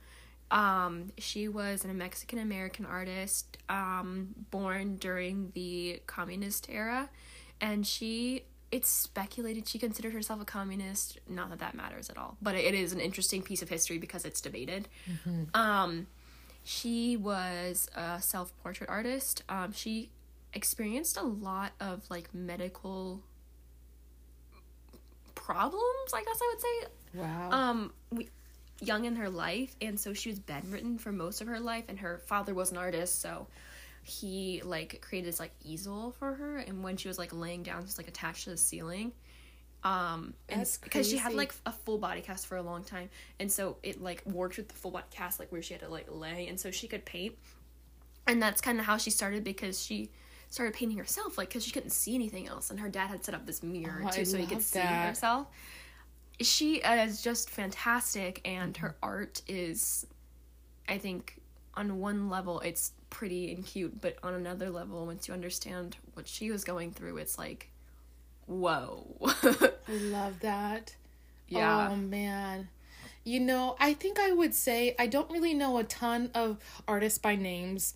Um, 0.52 1.12
she 1.18 1.48
was 1.48 1.84
a 1.84 1.88
Mexican 1.94 2.40
American 2.40 2.86
artist, 2.86 3.58
um, 3.70 4.36
born 4.52 4.98
during 4.98 5.52
the 5.54 6.02
communist 6.08 6.68
era, 6.70 7.10
and 7.62 7.86
she. 7.86 8.46
It's 8.72 8.90
speculated 8.90 9.68
she 9.68 9.78
considered 9.78 10.14
herself 10.14 10.42
a 10.42 10.46
communist. 10.46 11.20
Not 11.30 11.52
that 11.52 11.60
that 11.60 11.76
matters 11.76 12.10
at 12.10 12.18
all, 12.18 12.38
but 12.42 12.56
it 12.56 12.74
is 12.74 12.92
an 12.92 13.00
interesting 13.00 13.44
piece 13.44 13.62
of 13.62 13.70
history 13.70 14.00
because 14.00 14.26
it's 14.26 14.42
debated. 14.42 14.88
Um, 15.54 16.08
she 16.64 17.18
was 17.18 17.90
a 17.96 18.22
self 18.22 18.54
portrait 18.62 18.90
artist. 18.90 19.44
Um, 19.50 19.72
she 19.74 20.10
experienced 20.54 21.18
a 21.18 21.24
lot 21.24 21.74
of 21.80 22.10
like 22.10 22.34
medical 22.34 23.22
problems, 25.36 26.14
I 26.14 26.24
guess 26.24 26.40
I 26.42 26.54
would 26.54 26.62
say. 26.62 26.88
Wow. 27.16 27.52
Um, 27.52 27.94
we, 28.12 28.30
young 28.82 29.06
in 29.06 29.16
her 29.16 29.30
life, 29.30 29.76
and 29.82 30.00
so 30.00 30.14
she 30.14 30.30
was 30.30 30.40
bedridden 30.40 30.98
for 30.98 31.12
most 31.12 31.42
of 31.42 31.48
her 31.48 31.60
life, 31.60 31.86
and 31.88 32.00
her 32.00 32.20
father 32.26 32.54
was 32.54 32.72
an 32.72 32.78
artist, 32.78 33.22
so 33.22 33.48
he 34.04 34.62
like 34.64 35.02
created 35.02 35.28
this 35.28 35.40
like 35.40 35.52
easel 35.64 36.16
for 36.20 36.34
her, 36.34 36.58
and 36.58 36.84
when 36.84 36.98
she 36.98 37.08
was 37.08 37.18
like 37.18 37.34
laying 37.34 37.64
down, 37.64 37.86
just 37.86 37.98
like 37.98 38.08
attached 38.08 38.46
to 38.46 38.52
the 38.52 38.58
ceiling. 38.58 39.12
Um, 39.84 40.34
and 40.48 40.66
because 40.82 41.10
she 41.10 41.18
had 41.18 41.34
like 41.34 41.54
a 41.66 41.72
full 41.72 41.98
body 41.98 42.22
cast 42.22 42.48
for 42.48 42.56
a 42.56 42.62
long 42.62 42.84
time, 42.84 43.10
and 43.40 43.52
so 43.52 43.78
it 43.84 44.02
like 44.02 44.26
worked 44.26 44.58
with 44.58 44.70
the 44.70 44.74
full 44.76 44.92
body 44.92 45.06
cast, 45.12 45.40
like 45.40 45.52
where 45.52 45.62
she 45.62 45.74
had 45.74 45.82
to 45.82 45.90
like 45.90 46.08
lay, 46.10 46.48
and 46.48 46.58
so 46.60 46.72
she 46.72 46.88
could 46.88 47.04
paint, 47.04 47.36
and 48.26 48.42
that's 48.42 48.62
kind 48.62 48.80
of 48.80 48.86
how 48.86 48.98
she 48.98 49.10
started 49.10 49.44
because 49.44 49.84
she 49.84 50.10
started 50.50 50.74
painting 50.74 50.98
herself, 50.98 51.38
like 51.38 51.50
because 51.50 51.66
she 51.66 51.72
couldn't 51.72 51.90
see 51.90 52.16
anything 52.16 52.48
else, 52.48 52.70
and 52.70 52.80
her 52.80 52.88
dad 52.88 53.08
had 53.08 53.26
set 53.26 53.36
up 53.36 53.46
this 53.46 53.62
mirror 53.62 54.02
Oh, 54.06 54.10
too, 54.10 54.22
I 54.22 54.24
so 54.24 54.38
he 54.38 54.46
could 54.46 54.54
love 54.54 54.62
see 54.64 54.80
that. 54.80 55.10
herself. 55.10 55.48
She 56.40 56.76
is 56.78 57.22
just 57.22 57.50
fantastic, 57.50 58.40
and 58.46 58.76
her 58.78 58.96
art 59.04 59.42
is, 59.48 60.08
I 60.88 60.98
think, 60.98 61.42
on 61.76 62.00
one 62.00 62.30
level 62.30 62.60
it's 62.62 62.94
pretty 63.10 63.54
and 63.54 63.66
cute, 63.66 64.00
but 64.02 64.18
on 64.24 64.34
another 64.34 64.70
level, 64.70 65.06
once 65.06 65.28
you 65.28 65.34
understand 65.34 65.98
what 66.14 66.28
she 66.28 66.52
was 66.52 66.64
going 66.64 66.92
through, 66.92 67.18
it's 67.18 67.38
like, 67.38 67.70
whoa. 68.48 69.18
I 69.24 69.94
love 69.94 70.40
that. 70.42 70.96
yeah. 71.48 71.90
Oh 71.92 71.96
man. 71.96 72.70
You 73.26 73.40
know, 73.40 73.76
I 73.80 73.94
think 73.94 74.20
I 74.20 74.32
would 74.32 74.54
say 74.54 74.96
I 75.00 75.08
don't 75.08 75.30
really 75.32 75.54
know 75.54 75.78
a 75.78 75.84
ton 75.84 76.30
of 76.34 76.58
artists 76.88 77.20
by 77.20 77.36
names. 77.36 77.96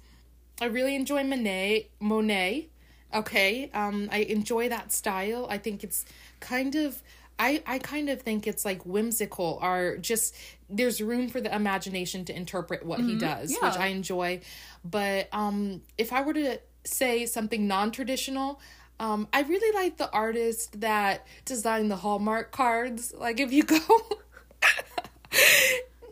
I 0.61 0.65
really 0.65 0.95
enjoy 0.95 1.23
Monet, 1.23 1.89
Monet. 1.99 2.69
Okay. 3.13 3.69
Um 3.73 4.09
I 4.11 4.19
enjoy 4.19 4.69
that 4.69 4.91
style. 4.91 5.47
I 5.49 5.57
think 5.57 5.83
it's 5.83 6.05
kind 6.39 6.75
of 6.75 7.01
I 7.39 7.61
I 7.65 7.79
kind 7.79 8.09
of 8.09 8.21
think 8.21 8.47
it's 8.47 8.65
like 8.65 8.85
whimsical 8.85 9.59
or 9.61 9.97
just 9.97 10.35
there's 10.69 11.01
room 11.01 11.29
for 11.29 11.39
the 11.39 11.53
imagination 11.53 12.25
to 12.25 12.35
interpret 12.35 12.85
what 12.85 12.99
he 12.99 13.17
does, 13.17 13.51
yeah. 13.51 13.69
which 13.69 13.77
I 13.77 13.87
enjoy. 13.87 14.41
But 14.83 15.29
um 15.31 15.81
if 15.97 16.13
I 16.13 16.21
were 16.21 16.33
to 16.33 16.59
say 16.83 17.25
something 17.25 17.67
non-traditional, 17.67 18.59
um, 18.99 19.27
I 19.31 19.41
really 19.41 19.75
like 19.75 19.97
the 19.97 20.11
artist 20.11 20.81
that 20.81 21.25
designed 21.45 21.91
the 21.91 21.97
Hallmark 21.97 22.51
cards. 22.51 23.13
Like 23.15 23.39
if 23.39 23.51
you 23.51 23.63
go 23.63 23.79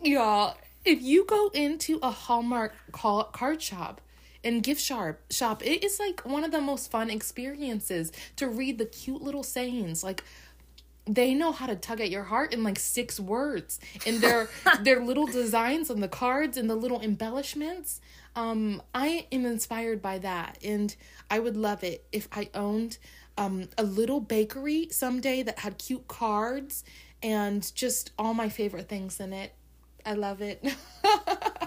y'all, 0.03 0.55
if 0.83 1.01
you 1.01 1.25
go 1.25 1.49
into 1.53 1.99
a 2.03 2.11
Hallmark 2.11 2.73
call, 2.91 3.23
card 3.25 3.61
shop 3.61 4.01
and 4.43 4.61
gift 4.61 4.81
shop 4.81 5.17
shop, 5.31 5.65
it 5.65 5.83
is 5.83 5.99
like 5.99 6.25
one 6.25 6.43
of 6.43 6.51
the 6.51 6.61
most 6.61 6.91
fun 6.91 7.09
experiences 7.09 8.11
to 8.35 8.47
read 8.47 8.77
the 8.77 8.85
cute 8.85 9.21
little 9.21 9.43
sayings. 9.43 10.03
Like 10.03 10.23
they 11.07 11.33
know 11.33 11.51
how 11.51 11.67
to 11.67 11.75
tug 11.75 12.01
at 12.01 12.09
your 12.09 12.23
heart 12.23 12.53
in 12.53 12.63
like 12.63 12.79
six 12.79 13.19
words 13.19 13.79
and 14.05 14.21
their 14.21 14.49
their 14.81 15.03
little 15.03 15.25
designs 15.25 15.89
on 15.89 16.01
the 16.01 16.07
cards 16.07 16.57
and 16.57 16.69
the 16.69 16.75
little 16.75 17.01
embellishments 17.01 17.99
um 18.35 18.81
i 18.93 19.27
am 19.31 19.45
inspired 19.45 20.01
by 20.01 20.17
that 20.17 20.57
and 20.63 20.95
i 21.29 21.39
would 21.39 21.57
love 21.57 21.83
it 21.83 22.05
if 22.11 22.27
i 22.31 22.49
owned 22.53 22.97
um 23.37 23.67
a 23.77 23.83
little 23.83 24.19
bakery 24.19 24.87
someday 24.91 25.43
that 25.43 25.59
had 25.59 25.77
cute 25.77 26.07
cards 26.07 26.83
and 27.23 27.73
just 27.75 28.11
all 28.17 28.33
my 28.33 28.49
favorite 28.49 28.89
things 28.89 29.19
in 29.19 29.33
it 29.33 29.53
i 30.05 30.13
love 30.13 30.41
it 30.41 30.63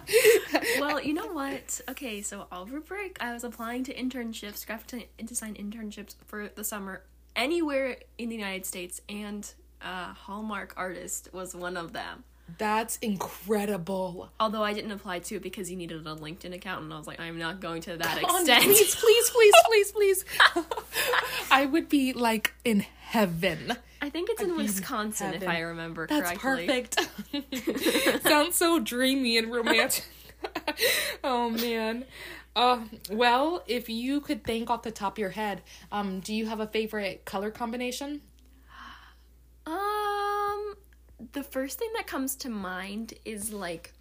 well, 0.81 1.01
you 1.01 1.13
know 1.13 1.27
what? 1.27 1.81
Okay, 1.89 2.23
so 2.23 2.47
over 2.51 2.81
break, 2.81 3.19
I 3.21 3.33
was 3.33 3.45
applying 3.45 3.85
to 3.85 3.95
internships, 3.95 4.67
graphic 4.67 5.11
design 5.25 5.55
internships 5.55 6.15
for 6.27 6.49
the 6.55 6.65
summer 6.65 7.03
anywhere 7.37 7.97
in 8.17 8.29
the 8.29 8.37
United 8.37 8.67
States, 8.67 9.01
and 9.09 9.53
uh, 9.83 10.13
Hallmark 10.13 10.75
artist 10.77 11.29
was 11.33 11.55
one 11.55 11.77
of 11.77 11.93
them. 11.93 12.25
That's 12.57 12.97
incredible 12.99 14.31
Although 14.41 14.63
I 14.65 14.73
didn't 14.73 14.93
apply 14.93 15.19
to 15.21 15.37
it 15.37 15.43
because 15.43 15.71
you 15.71 15.77
needed 15.77 16.07
a 16.07 16.15
LinkedIn 16.17 16.55
account, 16.55 16.85
and 16.85 16.93
I 16.93 16.97
was 16.97 17.07
like, 17.07 17.21
I'm 17.21 17.39
not 17.39 17.61
going 17.61 17.83
to 17.83 17.97
that 17.97 18.21
Come 18.21 18.31
on, 18.31 18.41
extent. 18.41 18.65
please 18.65 18.95
please 18.95 19.31
please 19.31 19.55
please 19.67 19.93
please 19.93 20.25
i 21.51 21.67
would 21.67 21.89
be 21.89 22.13
like 22.13 22.55
in 22.65 22.81
heaven 22.81 23.77
I 24.01 24.11
think 24.11 24.31
it's 24.31 24.41
in 24.41 24.49
be 24.49 24.53
in 24.53 24.59
Wisconsin, 24.59 25.35
if. 25.35 25.49
I 25.49 25.59
remember 25.61 26.07
That's 26.07 26.39
correctly. 26.39 26.67
perfect. 27.33 28.23
Sounds 28.23 28.55
so 28.55 28.79
dreamy 28.79 29.39
and 29.39 29.53
romantic. 29.53 30.05
oh 31.25 31.51
man. 31.51 32.05
Uh, 32.55 32.81
well, 33.11 33.63
if 33.67 33.89
you 33.89 34.21
could 34.21 34.45
think 34.45 34.71
off 34.71 34.83
the 34.83 34.91
top 34.93 35.15
of 35.15 35.19
your 35.19 35.31
head, 35.31 35.63
um, 35.91 36.21
do 36.21 36.33
you 36.33 36.47
have 36.47 36.61
a 36.61 36.67
favorite 36.69 37.25
color 37.25 37.51
combination? 37.51 38.21
Um, 39.67 39.75
the 41.33 41.43
first 41.43 41.79
thing 41.79 41.91
that 41.97 42.07
comes 42.07 42.37
to 42.37 42.49
mind 42.49 43.15
is 43.25 43.53
like 43.53 43.93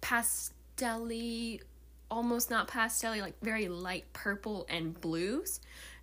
pastelly, 0.00 1.60
almost 2.10 2.50
not 2.50 2.68
pastelly, 2.68 3.20
like 3.20 3.34
very 3.42 3.68
light 3.68 4.04
purple 4.12 4.66
and 4.68 5.00
blues. 5.00 5.60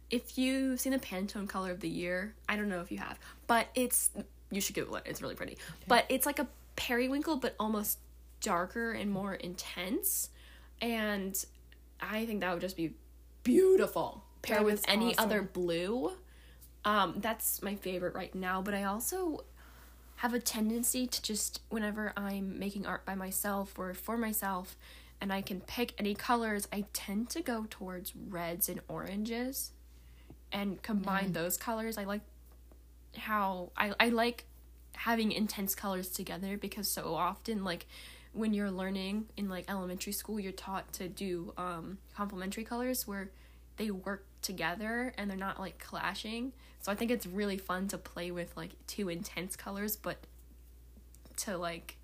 If 0.09 0.37
you've 0.37 0.79
seen 0.79 0.93
the 0.93 0.99
Pantone 0.99 1.47
color 1.47 1.71
of 1.71 1.81
the 1.81 1.89
year, 1.89 2.33
I 2.47 2.55
don't 2.55 2.69
know 2.69 2.81
if 2.81 2.91
you 2.91 2.97
have, 2.97 3.19
but 3.45 3.67
it's 3.75 4.09
you 4.49 4.61
should 4.61 4.75
Google 4.75 4.95
it. 4.95 5.03
It's 5.05 5.21
really 5.21 5.35
pretty. 5.35 5.57
But 5.87 6.05
it's 6.09 6.25
like 6.25 6.39
a 6.39 6.47
periwinkle, 6.75 7.37
but 7.37 7.55
almost 7.59 7.99
darker 8.41 8.91
and 8.91 9.11
more 9.11 9.35
intense. 9.35 10.29
And 10.81 11.43
I 12.01 12.25
think 12.25 12.41
that 12.41 12.53
would 12.53 12.61
just 12.61 12.77
be 12.77 12.93
beautiful. 13.43 14.23
Pair 14.41 14.63
with 14.63 14.75
is 14.75 14.85
any 14.87 15.11
awesome. 15.11 15.25
other 15.25 15.41
blue. 15.43 16.13
Um, 16.85 17.15
that's 17.17 17.61
my 17.61 17.75
favorite 17.75 18.15
right 18.15 18.33
now, 18.33 18.61
but 18.61 18.73
I 18.73 18.83
also 18.83 19.43
have 20.17 20.33
a 20.33 20.39
tendency 20.39 21.07
to 21.07 21.21
just 21.21 21.61
whenever 21.69 22.13
I'm 22.17 22.59
making 22.59 22.85
art 22.85 23.05
by 23.05 23.15
myself 23.15 23.77
or 23.77 23.93
for 23.93 24.17
myself 24.17 24.75
and 25.21 25.33
I 25.33 25.41
can 25.41 25.61
pick 25.61 25.93
any 25.97 26.13
colors, 26.15 26.67
I 26.71 26.85
tend 26.93 27.29
to 27.31 27.41
go 27.41 27.65
towards 27.69 28.13
reds 28.15 28.69
and 28.69 28.79
oranges 28.87 29.71
and 30.51 30.81
combine 30.81 31.33
those 31.33 31.57
colors. 31.57 31.97
I 31.97 32.05
like 32.05 32.21
how 33.17 33.71
I, 33.75 33.93
I 33.99 34.09
like 34.09 34.45
having 34.95 35.31
intense 35.31 35.75
colors 35.75 36.09
together 36.09 36.57
because 36.57 36.87
so 36.87 37.15
often 37.15 37.63
like 37.63 37.87
when 38.33 38.53
you're 38.53 38.71
learning 38.71 39.25
in 39.37 39.49
like 39.49 39.65
elementary 39.69 40.13
school 40.13 40.39
you're 40.39 40.51
taught 40.51 40.91
to 40.93 41.07
do 41.07 41.53
um 41.57 41.97
complementary 42.15 42.63
colors 42.63 43.07
where 43.07 43.31
they 43.77 43.89
work 43.89 44.25
together 44.41 45.13
and 45.17 45.29
they're 45.29 45.37
not 45.37 45.59
like 45.59 45.79
clashing 45.79 46.51
so 46.81 46.91
i 46.91 46.95
think 46.95 47.11
it's 47.11 47.25
really 47.25 47.57
fun 47.57 47.87
to 47.87 47.97
play 47.97 48.31
with 48.31 48.55
like 48.55 48.71
two 48.87 49.09
intense 49.09 49.55
colors 49.55 49.95
but 49.95 50.17
to 51.35 51.57
like 51.57 51.97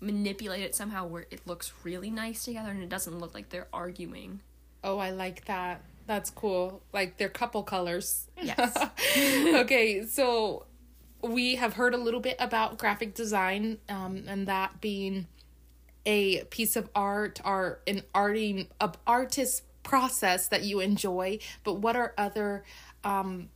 manipulate 0.00 0.62
it 0.62 0.74
somehow 0.74 1.06
where 1.06 1.26
it 1.30 1.46
looks 1.46 1.72
really 1.84 2.10
nice 2.10 2.44
together 2.44 2.70
and 2.70 2.82
it 2.82 2.88
doesn't 2.88 3.18
look 3.18 3.34
like 3.34 3.50
they're 3.50 3.68
arguing 3.72 4.40
Oh, 4.84 4.98
I 4.98 5.10
like 5.10 5.44
that. 5.44 5.82
That's 6.06 6.30
cool. 6.30 6.82
Like 6.92 7.16
they're 7.16 7.28
couple 7.28 7.62
colors. 7.62 8.28
Yes. 8.40 8.76
okay, 9.16 10.04
so 10.04 10.66
we 11.22 11.54
have 11.56 11.74
heard 11.74 11.94
a 11.94 11.98
little 11.98 12.20
bit 12.20 12.36
about 12.40 12.78
graphic 12.78 13.14
design, 13.14 13.78
um, 13.88 14.24
and 14.26 14.48
that 14.48 14.80
being 14.80 15.28
a 16.04 16.42
piece 16.44 16.74
of 16.74 16.88
art 16.96 17.40
or 17.44 17.80
an 17.86 18.02
arting 18.12 18.66
a 18.80 18.92
artist 19.06 19.62
process 19.84 20.48
that 20.48 20.64
you 20.64 20.80
enjoy. 20.80 21.38
But 21.62 21.74
what 21.74 21.94
are 21.94 22.12
other 22.18 22.64
um, 23.04 23.50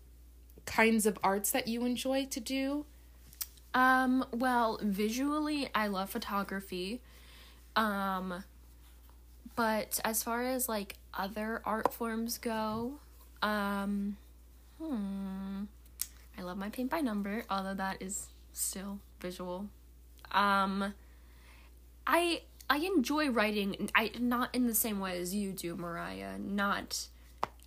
kinds 0.66 1.06
of 1.06 1.18
arts 1.22 1.50
that 1.52 1.68
you 1.68 1.84
enjoy 1.84 2.26
to 2.26 2.40
do? 2.40 2.84
Um, 3.74 4.24
well, 4.32 4.78
visually, 4.82 5.68
I 5.74 5.86
love 5.88 6.10
photography. 6.10 7.00
Um, 7.74 8.44
but 9.54 10.00
as 10.04 10.22
far 10.22 10.42
as 10.42 10.68
like 10.68 10.96
other 11.14 11.62
art 11.64 11.92
forms 11.92 12.38
go, 12.38 12.98
um, 13.42 14.16
hmm, 14.80 15.64
I 16.38 16.42
love 16.42 16.58
my 16.58 16.68
paint 16.68 16.90
by 16.90 17.00
number, 17.00 17.44
although 17.48 17.74
that 17.74 18.00
is 18.00 18.28
still 18.52 18.98
visual. 19.20 19.66
Um, 20.32 20.94
I 22.06 22.42
I 22.68 22.78
enjoy 22.78 23.30
writing. 23.30 23.90
I 23.94 24.12
not 24.18 24.54
in 24.54 24.66
the 24.66 24.74
same 24.74 25.00
way 25.00 25.20
as 25.20 25.34
you 25.34 25.52
do, 25.52 25.76
Mariah. 25.76 26.38
Not. 26.38 27.08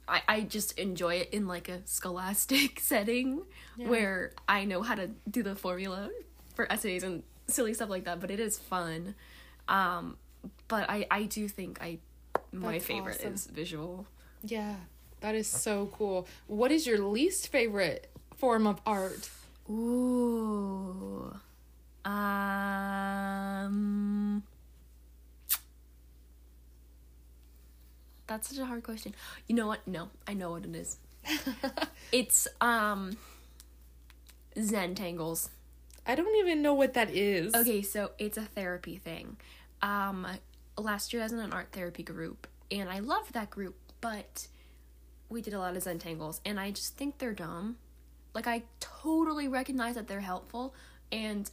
I, 0.10 0.22
I 0.28 0.42
just 0.42 0.78
enjoy 0.80 1.16
it 1.16 1.30
in 1.32 1.48
like 1.48 1.70
a 1.70 1.86
scholastic 1.86 2.80
setting 2.82 3.44
where 3.78 4.32
I 4.48 4.66
know 4.66 4.82
how 4.82 4.96
to 4.96 5.12
do 5.30 5.44
the 5.44 5.56
formula 5.56 6.10
for 6.56 6.72
essays 6.72 7.04
and 7.04 7.24
silly 7.48 7.74
stuff 7.74 7.90
like 7.90 8.06
that, 8.06 8.20
but 8.20 8.32
it 8.32 8.40
is 8.40 8.58
fun. 8.58 9.16
Um, 9.68 10.18
but 10.68 10.90
I 10.90 11.06
I 11.12 11.24
do 11.24 11.48
think 11.48 11.82
I 11.82 12.00
my 12.52 12.74
That's 12.74 12.86
favorite 12.86 13.18
awesome. 13.20 13.34
is 13.34 13.46
visual. 13.48 14.08
Yeah, 14.44 14.76
that 15.22 15.36
is 15.36 15.48
so 15.48 15.90
cool. 15.94 16.28
What 16.48 16.72
is 16.72 16.88
your 16.88 17.00
least 17.00 17.48
favorite 17.50 18.10
form 18.36 18.66
of 18.68 18.82
art? 18.86 19.30
Ooh. 19.70 21.34
Um. 23.30 24.44
That's 28.30 28.48
such 28.48 28.60
a 28.60 28.66
hard 28.66 28.84
question. 28.84 29.16
You 29.48 29.56
know 29.56 29.66
what? 29.66 29.86
No, 29.88 30.10
I 30.28 30.36
know 30.36 30.52
what 30.52 30.64
it 30.64 30.76
is. 30.76 30.98
It's 32.12 32.48
um 32.62 33.18
Zen 34.60 34.96
tangles. 34.96 35.50
I 36.06 36.16
don't 36.16 36.36
even 36.38 36.62
know 36.62 36.74
what 36.74 36.94
that 36.94 37.10
is. 37.12 37.54
Okay, 37.54 37.82
so 37.82 38.12
it's 38.18 38.38
a 38.38 38.44
therapy 38.44 38.98
thing. 38.98 39.38
Um 39.82 40.28
last 40.78 41.12
year 41.12 41.24
I 41.24 41.26
was 41.26 41.34
in 41.34 41.40
an 41.40 41.54
art 41.54 41.70
therapy 41.72 42.04
group 42.04 42.48
and 42.72 42.88
I 42.88 43.00
loved 43.00 43.34
that 43.34 43.50
group, 43.50 43.76
but 44.00 44.48
we 45.28 45.42
did 45.42 45.54
a 45.54 45.60
lot 45.60 45.76
of 45.76 45.84
Zen 45.84 46.00
tangles 46.00 46.40
and 46.46 46.60
I 46.60 46.72
just 46.72 46.96
think 46.96 47.18
they're 47.18 47.34
dumb. 47.34 47.78
Like 48.34 48.48
I 48.48 48.64
totally 48.80 49.48
recognize 49.48 49.96
that 49.96 50.08
they're 50.08 50.22
helpful 50.22 50.74
and 51.12 51.50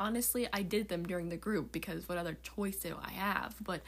honestly 0.00 0.48
I 0.52 0.62
did 0.62 0.88
them 0.88 1.04
during 1.04 1.28
the 1.28 1.36
group 1.36 1.70
because 1.70 2.08
what 2.08 2.18
other 2.18 2.36
choice 2.42 2.76
do 2.76 2.96
I 3.00 3.12
have? 3.12 3.54
But 3.60 3.82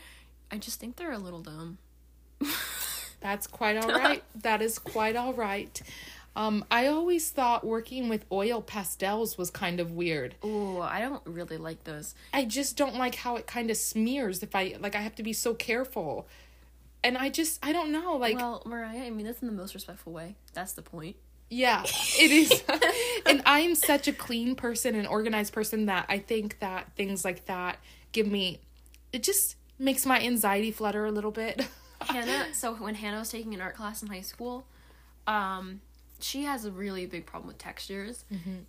I 0.50 0.58
just 0.58 0.78
think 0.78 0.96
they're 0.96 1.12
a 1.12 1.18
little 1.18 1.42
dumb. 1.42 1.78
That's 3.20 3.46
quite 3.46 3.76
all 3.76 3.88
right. 3.88 4.22
that 4.42 4.60
is 4.60 4.78
quite 4.78 5.16
all 5.16 5.32
right. 5.32 5.80
Um, 6.36 6.64
I 6.70 6.88
always 6.88 7.30
thought 7.30 7.64
working 7.64 8.08
with 8.08 8.24
oil 8.32 8.60
pastels 8.60 9.38
was 9.38 9.50
kind 9.50 9.78
of 9.78 9.92
weird. 9.92 10.34
Oh, 10.42 10.80
I 10.80 11.00
don't 11.00 11.22
really 11.24 11.56
like 11.56 11.84
those. 11.84 12.14
I 12.32 12.44
just 12.44 12.76
don't 12.76 12.96
like 12.96 13.14
how 13.14 13.36
it 13.36 13.46
kind 13.46 13.70
of 13.70 13.76
smears 13.76 14.42
if 14.42 14.54
I 14.54 14.74
like 14.80 14.94
I 14.96 15.00
have 15.00 15.14
to 15.16 15.22
be 15.22 15.32
so 15.32 15.54
careful. 15.54 16.26
And 17.04 17.16
I 17.16 17.28
just 17.28 17.64
I 17.64 17.72
don't 17.72 17.92
know, 17.92 18.16
like 18.16 18.36
well, 18.36 18.62
Mariah, 18.66 19.04
I 19.04 19.10
mean 19.10 19.26
that's 19.26 19.42
in 19.42 19.48
the 19.48 19.54
most 19.54 19.74
respectful 19.74 20.12
way. 20.12 20.34
That's 20.52 20.72
the 20.72 20.82
point. 20.82 21.16
yeah, 21.50 21.84
it 21.84 22.30
is. 22.30 22.64
and 23.26 23.40
I'm 23.46 23.76
such 23.76 24.08
a 24.08 24.12
clean 24.12 24.56
person 24.56 24.96
and 24.96 25.06
organized 25.06 25.52
person 25.52 25.86
that 25.86 26.06
I 26.08 26.18
think 26.18 26.58
that 26.58 26.90
things 26.96 27.24
like 27.24 27.44
that 27.46 27.78
give 28.10 28.26
me 28.26 28.60
it 29.12 29.22
just 29.22 29.56
makes 29.78 30.04
my 30.04 30.20
anxiety 30.20 30.72
flutter 30.72 31.06
a 31.06 31.12
little 31.12 31.30
bit. 31.30 31.66
Hannah, 32.08 32.52
so 32.54 32.74
when 32.74 32.94
Hannah 32.94 33.18
was 33.18 33.30
taking 33.30 33.54
an 33.54 33.60
art 33.60 33.76
class 33.76 34.02
in 34.02 34.08
high 34.08 34.20
school, 34.20 34.66
um, 35.26 35.80
she 36.20 36.44
has 36.44 36.64
a 36.64 36.70
really 36.72 37.06
big 37.06 37.26
problem 37.26 37.48
with 37.48 37.58
textures, 37.58 38.24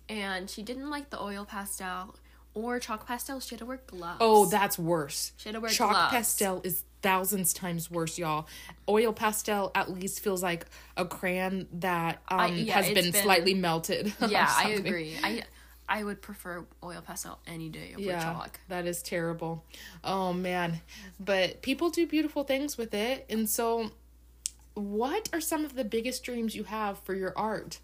and 0.08 0.48
she 0.50 0.62
didn't 0.62 0.90
like 0.90 1.10
the 1.10 1.20
oil 1.20 1.44
pastel 1.44 2.16
or 2.54 2.78
chalk 2.80 3.06
pastel. 3.06 3.40
She 3.40 3.54
had 3.54 3.60
to 3.60 3.66
wear 3.66 3.80
gloves. 3.86 4.18
Oh, 4.20 4.46
that's 4.46 4.78
worse. 4.78 5.32
She 5.36 5.48
had 5.48 5.54
to 5.54 5.60
wear 5.60 5.70
Chalk 5.70 5.90
gloves. 5.92 6.10
pastel 6.12 6.60
is 6.64 6.84
thousands 7.02 7.52
times 7.52 7.90
worse, 7.90 8.18
y'all. 8.18 8.46
Oil 8.88 9.12
pastel 9.12 9.70
at 9.74 9.90
least 9.92 10.20
feels 10.20 10.42
like 10.42 10.66
a 10.96 11.04
crayon 11.04 11.68
that 11.74 12.22
um, 12.28 12.40
I- 12.40 12.46
yeah, 12.48 12.74
has 12.74 12.86
been, 12.86 13.12
been- 13.12 13.22
slightly 13.22 13.54
melted. 13.54 14.12
yeah, 14.28 14.50
I 14.54 14.70
agree. 14.70 15.14
I 15.22 15.42
I 15.88 16.02
would 16.02 16.20
prefer 16.20 16.66
oil 16.82 17.00
pastel 17.06 17.38
any 17.46 17.68
day 17.68 17.92
over 17.94 18.02
Yeah, 18.02 18.22
chalk. 18.22 18.60
that 18.68 18.86
is 18.86 19.02
terrible. 19.02 19.64
Oh 20.02 20.32
man, 20.32 20.80
but 21.20 21.62
people 21.62 21.90
do 21.90 22.06
beautiful 22.06 22.42
things 22.44 22.76
with 22.76 22.92
it, 22.94 23.24
and 23.30 23.48
so, 23.48 23.92
what 24.74 25.28
are 25.32 25.40
some 25.40 25.64
of 25.64 25.74
the 25.74 25.84
biggest 25.84 26.24
dreams 26.24 26.54
you 26.56 26.64
have 26.64 26.98
for 27.00 27.14
your 27.14 27.32
art? 27.36 27.78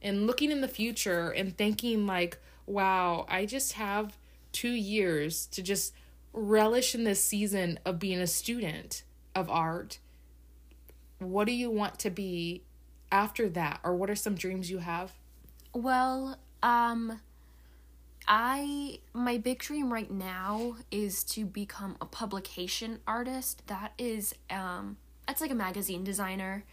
And 0.00 0.26
looking 0.26 0.50
in 0.50 0.60
the 0.60 0.68
future 0.68 1.30
and 1.30 1.56
thinking 1.56 2.06
like, 2.06 2.38
wow, 2.66 3.26
I 3.28 3.46
just 3.46 3.72
have 3.74 4.16
two 4.52 4.70
years 4.70 5.46
to 5.46 5.62
just 5.62 5.92
relish 6.32 6.94
in 6.94 7.04
this 7.04 7.22
season 7.22 7.78
of 7.84 7.98
being 7.98 8.20
a 8.20 8.26
student 8.26 9.02
of 9.34 9.50
art. 9.50 9.98
What 11.18 11.46
do 11.46 11.52
you 11.52 11.68
want 11.70 11.98
to 12.00 12.10
be 12.10 12.62
after 13.10 13.48
that, 13.50 13.80
or 13.82 13.96
what 13.96 14.08
are 14.08 14.14
some 14.14 14.34
dreams 14.36 14.70
you 14.70 14.78
have? 14.78 15.12
Well, 15.74 16.36
um 16.62 17.20
I 18.26 18.98
my 19.14 19.38
big 19.38 19.58
dream 19.58 19.92
right 19.92 20.10
now 20.10 20.76
is 20.90 21.24
to 21.24 21.46
become 21.46 21.96
a 22.00 22.06
publication 22.06 23.00
artist. 23.06 23.66
That 23.68 23.92
is 23.98 24.34
um 24.50 24.98
that's 25.26 25.40
like 25.40 25.50
a 25.50 25.54
magazine 25.56 26.04
designer. 26.04 26.64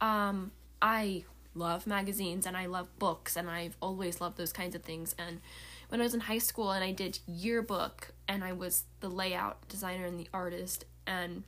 Um 0.00 0.52
I 0.80 1.24
love 1.54 1.86
magazines 1.86 2.46
and 2.46 2.56
I 2.56 2.66
love 2.66 2.96
books 2.98 3.36
and 3.36 3.50
I've 3.50 3.76
always 3.80 4.20
loved 4.20 4.36
those 4.36 4.52
kinds 4.52 4.74
of 4.74 4.82
things 4.82 5.14
and 5.18 5.40
when 5.88 6.00
I 6.00 6.04
was 6.04 6.14
in 6.14 6.20
high 6.20 6.38
school 6.38 6.70
and 6.70 6.84
I 6.84 6.92
did 6.92 7.18
yearbook 7.26 8.12
and 8.28 8.44
I 8.44 8.52
was 8.52 8.84
the 9.00 9.08
layout 9.08 9.66
designer 9.68 10.04
and 10.04 10.20
the 10.20 10.28
artist 10.32 10.84
and 11.06 11.44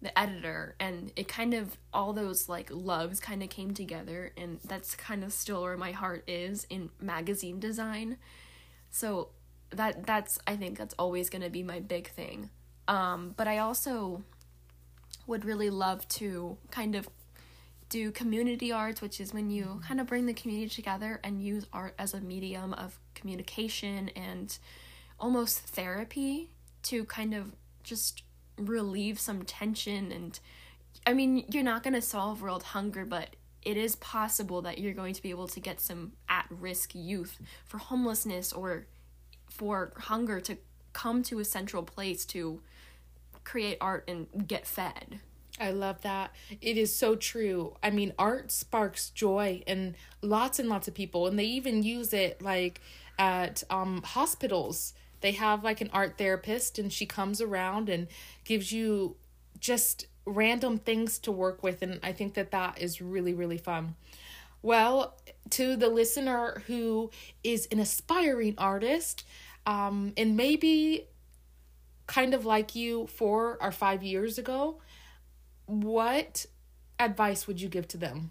the 0.00 0.16
editor 0.16 0.76
and 0.78 1.10
it 1.16 1.26
kind 1.26 1.54
of 1.54 1.76
all 1.92 2.12
those 2.12 2.48
like 2.48 2.70
loves 2.70 3.18
kind 3.18 3.42
of 3.42 3.48
came 3.48 3.74
together 3.74 4.32
and 4.36 4.60
that's 4.64 4.94
kind 4.94 5.24
of 5.24 5.32
still 5.32 5.62
where 5.62 5.76
my 5.76 5.90
heart 5.90 6.22
is 6.28 6.66
in 6.70 6.90
magazine 7.00 7.58
design. 7.58 8.16
So 8.90 9.30
that 9.70 10.06
that's 10.06 10.38
i 10.46 10.56
think 10.56 10.78
that's 10.78 10.94
always 10.98 11.28
going 11.28 11.42
to 11.42 11.50
be 11.50 11.62
my 11.62 11.80
big 11.80 12.08
thing. 12.10 12.50
Um 12.86 13.34
but 13.36 13.48
i 13.48 13.58
also 13.58 14.22
would 15.26 15.44
really 15.44 15.68
love 15.68 16.06
to 16.08 16.56
kind 16.70 16.94
of 16.94 17.08
do 17.88 18.10
community 18.10 18.70
arts 18.70 19.00
which 19.00 19.20
is 19.20 19.32
when 19.34 19.50
you 19.50 19.80
kind 19.86 20.00
of 20.00 20.06
bring 20.06 20.26
the 20.26 20.34
community 20.34 20.68
together 20.68 21.20
and 21.24 21.42
use 21.42 21.66
art 21.72 21.94
as 21.98 22.14
a 22.14 22.20
medium 22.20 22.72
of 22.74 22.98
communication 23.14 24.10
and 24.10 24.58
almost 25.18 25.60
therapy 25.60 26.50
to 26.82 27.04
kind 27.04 27.34
of 27.34 27.54
just 27.82 28.22
relieve 28.58 29.18
some 29.18 29.42
tension 29.42 30.12
and 30.12 30.38
I 31.06 31.14
mean, 31.14 31.44
you're 31.50 31.62
not 31.62 31.82
going 31.82 31.94
to 31.94 32.02
solve 32.02 32.42
world 32.42 32.62
hunger, 32.62 33.04
but 33.04 33.36
it 33.62 33.76
is 33.76 33.96
possible 33.96 34.62
that 34.62 34.78
you're 34.78 34.94
going 34.94 35.14
to 35.14 35.22
be 35.22 35.30
able 35.30 35.48
to 35.48 35.60
get 35.60 35.80
some 35.80 36.12
at-risk 36.28 36.94
youth 36.94 37.38
for 37.66 37.78
homelessness 37.78 38.52
or 38.52 38.86
for 39.48 39.92
hunger 39.96 40.40
to 40.40 40.58
come 40.92 41.22
to 41.24 41.38
a 41.38 41.44
central 41.44 41.82
place 41.82 42.24
to 42.26 42.60
create 43.44 43.78
art 43.80 44.04
and 44.08 44.46
get 44.46 44.66
fed. 44.66 45.20
I 45.60 45.70
love 45.70 46.02
that. 46.02 46.32
It 46.60 46.76
is 46.76 46.94
so 46.94 47.16
true. 47.16 47.76
I 47.82 47.90
mean, 47.90 48.12
art 48.18 48.52
sparks 48.52 49.10
joy 49.10 49.62
in 49.66 49.96
lots 50.22 50.58
and 50.58 50.68
lots 50.68 50.88
of 50.88 50.94
people, 50.94 51.26
and 51.26 51.38
they 51.38 51.44
even 51.44 51.82
use 51.82 52.12
it 52.12 52.40
like 52.42 52.80
at 53.18 53.64
um, 53.70 54.02
hospitals. 54.02 54.94
They 55.20 55.32
have 55.32 55.64
like 55.64 55.80
an 55.80 55.90
art 55.92 56.18
therapist, 56.18 56.78
and 56.78 56.92
she 56.92 57.06
comes 57.06 57.40
around 57.40 57.88
and 57.88 58.08
gives 58.44 58.72
you 58.72 59.16
just 59.58 60.06
random 60.24 60.78
things 60.78 61.18
to 61.20 61.32
work 61.32 61.62
with, 61.62 61.82
and 61.82 62.00
I 62.02 62.12
think 62.12 62.34
that 62.34 62.50
that 62.50 62.80
is 62.80 63.00
really, 63.00 63.34
really 63.34 63.58
fun. 63.58 63.96
Well, 64.62 65.16
to 65.50 65.76
the 65.76 65.88
listener 65.88 66.62
who 66.66 67.10
is 67.42 67.66
an 67.70 67.78
aspiring 67.78 68.54
artist, 68.58 69.24
um, 69.66 70.12
and 70.16 70.36
maybe 70.36 71.06
kind 72.06 72.34
of 72.34 72.44
like 72.44 72.74
you 72.74 73.06
four 73.06 73.58
or 73.60 73.70
five 73.70 74.02
years 74.02 74.38
ago, 74.38 74.80
what 75.66 76.46
advice 76.98 77.46
would 77.46 77.60
you 77.60 77.68
give 77.68 77.86
to 77.88 77.96
them? 77.96 78.30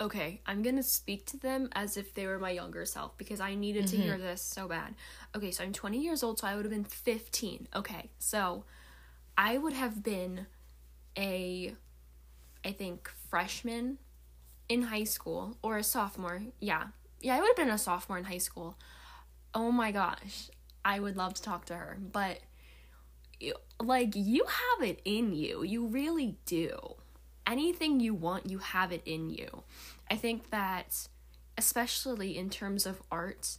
Okay, 0.00 0.40
I'm 0.46 0.62
gonna 0.62 0.82
speak 0.82 1.26
to 1.26 1.36
them 1.36 1.68
as 1.72 1.96
if 1.96 2.14
they 2.14 2.26
were 2.26 2.38
my 2.38 2.50
younger 2.50 2.84
self 2.84 3.18
because 3.18 3.40
I 3.40 3.56
needed 3.56 3.88
to 3.88 3.96
hear 3.96 4.14
mm-hmm. 4.14 4.22
this 4.22 4.42
so 4.42 4.68
bad. 4.68 4.94
Okay, 5.36 5.50
so 5.50 5.64
I'm 5.64 5.72
20 5.72 5.98
years 5.98 6.22
old, 6.22 6.38
so 6.38 6.46
I 6.46 6.54
would 6.54 6.64
have 6.64 6.72
been 6.72 6.84
15. 6.84 7.68
Okay, 7.74 8.10
so 8.18 8.64
I 9.36 9.58
would 9.58 9.72
have 9.72 10.04
been 10.04 10.46
a, 11.16 11.74
I 12.64 12.70
think, 12.70 13.10
freshman 13.28 13.98
in 14.68 14.82
high 14.82 15.04
school 15.04 15.56
or 15.62 15.78
a 15.78 15.82
sophomore. 15.82 16.42
Yeah, 16.60 16.88
yeah, 17.20 17.34
I 17.34 17.40
would 17.40 17.48
have 17.48 17.56
been 17.56 17.70
a 17.70 17.78
sophomore 17.78 18.18
in 18.18 18.24
high 18.24 18.38
school. 18.38 18.78
Oh 19.52 19.72
my 19.72 19.90
gosh, 19.90 20.48
I 20.84 21.00
would 21.00 21.16
love 21.16 21.34
to 21.34 21.42
talk 21.42 21.64
to 21.66 21.74
her, 21.74 21.98
but 22.00 22.38
like 23.82 24.14
you 24.14 24.44
have 24.44 24.88
it 24.88 25.00
in 25.04 25.32
you. 25.32 25.62
You 25.62 25.86
really 25.86 26.38
do. 26.46 26.97
Anything 27.48 27.98
you 27.98 28.12
want, 28.12 28.50
you 28.50 28.58
have 28.58 28.92
it 28.92 29.02
in 29.06 29.30
you. 29.30 29.62
I 30.10 30.16
think 30.16 30.50
that 30.50 31.08
especially 31.56 32.36
in 32.36 32.50
terms 32.50 32.84
of 32.86 33.02
art, 33.10 33.56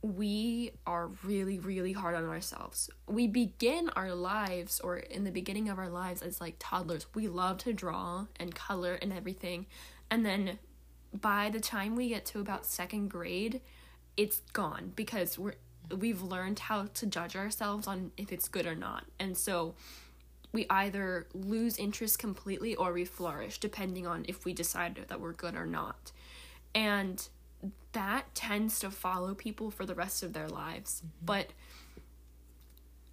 we 0.00 0.70
are 0.86 1.08
really 1.22 1.58
really 1.58 1.92
hard 1.92 2.14
on 2.14 2.24
ourselves. 2.24 2.88
We 3.06 3.26
begin 3.26 3.90
our 3.90 4.14
lives 4.14 4.80
or 4.80 4.96
in 4.96 5.24
the 5.24 5.30
beginning 5.30 5.68
of 5.68 5.78
our 5.78 5.90
lives 5.90 6.22
as 6.22 6.40
like 6.40 6.56
toddlers. 6.58 7.06
We 7.14 7.28
love 7.28 7.58
to 7.58 7.72
draw 7.72 8.26
and 8.36 8.54
color 8.54 8.94
and 8.94 9.12
everything. 9.12 9.66
And 10.10 10.24
then 10.24 10.58
by 11.12 11.50
the 11.50 11.60
time 11.60 11.96
we 11.96 12.08
get 12.08 12.24
to 12.26 12.40
about 12.40 12.64
second 12.64 13.08
grade, 13.08 13.60
it's 14.16 14.40
gone 14.52 14.92
because 14.96 15.38
we're 15.38 15.56
we've 15.96 16.22
learned 16.22 16.58
how 16.58 16.86
to 16.94 17.06
judge 17.06 17.36
ourselves 17.36 17.86
on 17.86 18.12
if 18.16 18.32
it's 18.32 18.48
good 18.48 18.66
or 18.66 18.74
not. 18.74 19.04
And 19.18 19.36
so 19.36 19.74
we 20.52 20.66
either 20.70 21.26
lose 21.34 21.78
interest 21.78 22.18
completely 22.18 22.74
or 22.74 22.92
we 22.92 23.04
flourish 23.04 23.58
depending 23.58 24.06
on 24.06 24.24
if 24.28 24.44
we 24.44 24.52
decide 24.52 24.98
that 25.08 25.20
we're 25.20 25.32
good 25.32 25.54
or 25.54 25.66
not. 25.66 26.12
And 26.74 27.26
that 27.92 28.34
tends 28.34 28.78
to 28.80 28.90
follow 28.90 29.34
people 29.34 29.70
for 29.70 29.84
the 29.84 29.94
rest 29.94 30.22
of 30.22 30.32
their 30.32 30.48
lives. 30.48 31.02
But 31.24 31.52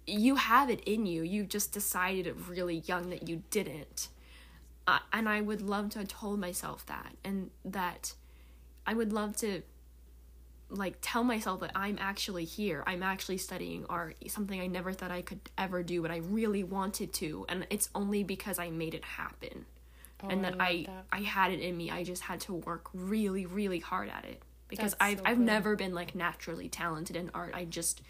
you 0.06 0.36
have 0.36 0.70
it 0.70 0.80
in 0.84 1.06
you. 1.06 1.22
You 1.22 1.44
just 1.44 1.72
decided 1.72 2.48
really 2.48 2.76
young 2.86 3.10
that 3.10 3.28
you 3.28 3.42
didn't. 3.50 4.08
Uh, 4.86 5.00
and 5.12 5.28
I 5.28 5.40
would 5.40 5.62
love 5.62 5.90
to 5.90 6.00
have 6.00 6.08
told 6.08 6.38
myself 6.38 6.86
that 6.86 7.16
and 7.24 7.50
that 7.64 8.14
I 8.86 8.94
would 8.94 9.12
love 9.12 9.36
to 9.38 9.62
like 10.68 10.96
tell 11.00 11.22
myself 11.22 11.60
that 11.60 11.72
I'm 11.74 11.96
actually 12.00 12.44
here. 12.44 12.82
I'm 12.86 13.02
actually 13.02 13.38
studying 13.38 13.86
art, 13.88 14.16
something 14.28 14.60
I 14.60 14.66
never 14.66 14.92
thought 14.92 15.10
I 15.10 15.22
could 15.22 15.40
ever 15.56 15.82
do, 15.82 16.02
but 16.02 16.10
I 16.10 16.18
really 16.18 16.64
wanted 16.64 17.12
to, 17.14 17.46
and 17.48 17.66
it's 17.70 17.88
only 17.94 18.24
because 18.24 18.58
I 18.58 18.70
made 18.70 18.94
it 18.94 19.04
happen. 19.04 19.66
Oh, 20.22 20.28
and 20.28 20.44
that 20.44 20.56
I 20.58 20.64
I 20.64 20.86
that. 20.86 21.04
I 21.12 21.20
had 21.20 21.52
it 21.52 21.60
in 21.60 21.76
me. 21.76 21.90
I 21.90 22.02
just 22.02 22.22
had 22.22 22.40
to 22.42 22.54
work 22.54 22.88
really 22.94 23.46
really 23.46 23.80
hard 23.80 24.08
at 24.08 24.24
it 24.24 24.42
because 24.68 24.92
That's 24.92 25.02
I've 25.02 25.18
so 25.18 25.24
I've 25.26 25.36
good. 25.38 25.46
never 25.46 25.76
been 25.76 25.94
like 25.94 26.14
naturally 26.14 26.68
talented 26.68 27.16
in 27.16 27.30
art. 27.34 27.52
I 27.54 27.64
just 27.64 28.02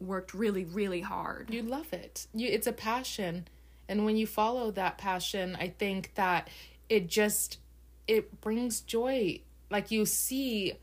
worked 0.00 0.34
really 0.34 0.64
really 0.64 1.00
hard. 1.00 1.52
You 1.52 1.62
love 1.62 1.92
it. 1.92 2.26
You 2.34 2.48
it's 2.48 2.66
a 2.66 2.72
passion. 2.72 3.48
And 3.88 4.04
when 4.04 4.16
you 4.16 4.26
follow 4.26 4.72
that 4.72 4.98
passion, 4.98 5.56
I 5.58 5.68
think 5.68 6.14
that 6.16 6.48
it 6.88 7.06
just 7.06 7.58
it 8.08 8.40
brings 8.40 8.80
joy. 8.80 9.40
Like 9.70 9.90
you 9.90 10.04
see 10.04 10.74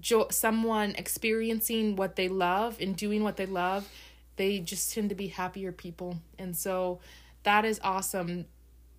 jo- 0.00 0.28
someone 0.30 0.94
experiencing 0.96 1.96
what 1.96 2.16
they 2.16 2.28
love 2.28 2.78
and 2.80 2.96
doing 2.96 3.22
what 3.22 3.36
they 3.36 3.46
love, 3.46 3.88
they 4.36 4.58
just 4.58 4.92
tend 4.92 5.08
to 5.08 5.14
be 5.14 5.28
happier 5.28 5.72
people. 5.72 6.18
And 6.38 6.56
so 6.56 7.00
that 7.42 7.64
is 7.64 7.80
awesome 7.82 8.46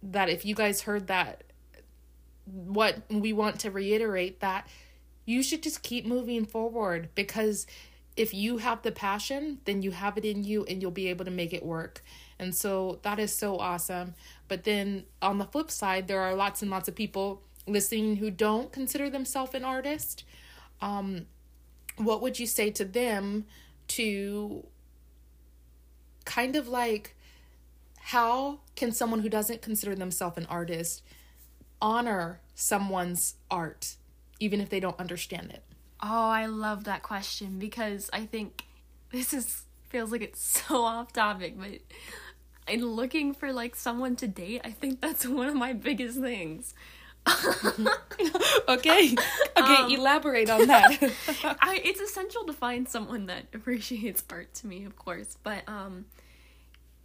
that 0.01 0.29
if 0.29 0.45
you 0.45 0.55
guys 0.55 0.81
heard 0.81 1.07
that 1.07 1.43
what 2.45 3.01
we 3.09 3.33
want 3.33 3.59
to 3.59 3.69
reiterate 3.69 4.39
that 4.39 4.67
you 5.25 5.43
should 5.43 5.61
just 5.61 5.83
keep 5.83 6.05
moving 6.05 6.45
forward 6.45 7.09
because 7.13 7.67
if 8.15 8.33
you 8.33 8.57
have 8.57 8.81
the 8.81 8.91
passion, 8.91 9.59
then 9.65 9.83
you 9.83 9.91
have 9.91 10.17
it 10.17 10.25
in 10.25 10.43
you 10.43 10.65
and 10.65 10.81
you'll 10.81 10.89
be 10.89 11.09
able 11.09 11.25
to 11.25 11.31
make 11.31 11.53
it 11.53 11.63
work. 11.63 12.01
And 12.39 12.55
so 12.55 12.99
that 13.03 13.19
is 13.19 13.35
so 13.35 13.57
awesome. 13.57 14.15
But 14.47 14.63
then 14.63 15.03
on 15.21 15.37
the 15.37 15.45
flip 15.45 15.69
side, 15.69 16.07
there 16.07 16.21
are 16.21 16.33
lots 16.33 16.61
and 16.61 16.71
lots 16.71 16.87
of 16.87 16.95
people 16.95 17.43
listening 17.67 18.15
who 18.15 18.31
don't 18.31 18.71
consider 18.71 19.09
themselves 19.09 19.53
an 19.53 19.63
artist. 19.63 20.23
Um, 20.81 21.25
what 21.97 22.21
would 22.21 22.39
you 22.39 22.47
say 22.47 22.69
to 22.71 22.85
them 22.85 23.45
to 23.89 24.65
kind 26.25 26.55
of 26.55 26.67
like 26.67 27.15
how 27.97 28.59
can 28.75 28.91
someone 28.91 29.21
who 29.21 29.29
doesn't 29.29 29.61
consider 29.61 29.95
themselves 29.95 30.37
an 30.37 30.45
artist 30.45 31.01
honor 31.81 32.41
someone's 32.55 33.35
art 33.51 33.95
even 34.39 34.61
if 34.61 34.69
they 34.69 34.79
don't 34.79 34.99
understand 34.99 35.51
it? 35.51 35.63
Oh, 36.01 36.29
I 36.29 36.45
love 36.45 36.83
that 36.83 37.01
question 37.01 37.57
because 37.57 38.09
I 38.13 38.25
think 38.25 38.63
this 39.11 39.33
is 39.33 39.63
feels 39.89 40.11
like 40.11 40.21
it's 40.21 40.41
so 40.67 40.83
off 40.83 41.13
topic, 41.13 41.55
but 41.57 41.79
in 42.67 42.85
looking 42.85 43.33
for 43.33 43.51
like 43.51 43.75
someone 43.75 44.15
to 44.17 44.27
date, 44.27 44.61
I 44.63 44.71
think 44.71 45.01
that's 45.01 45.25
one 45.25 45.47
of 45.47 45.55
my 45.55 45.73
biggest 45.73 46.19
things. 46.19 46.73
Okay. 48.67 49.15
Okay, 49.57 49.93
elaborate 49.93 50.49
on 50.49 50.67
that. 50.67 50.91
I, 51.61 51.81
it's 51.83 52.01
essential 52.01 52.43
to 52.45 52.53
find 52.53 52.87
someone 52.87 53.27
that 53.27 53.45
appreciates 53.53 54.23
art 54.29 54.53
to 54.55 54.67
me, 54.67 54.83
of 54.85 54.95
course, 54.95 55.37
but 55.43 55.67
um 55.67 56.05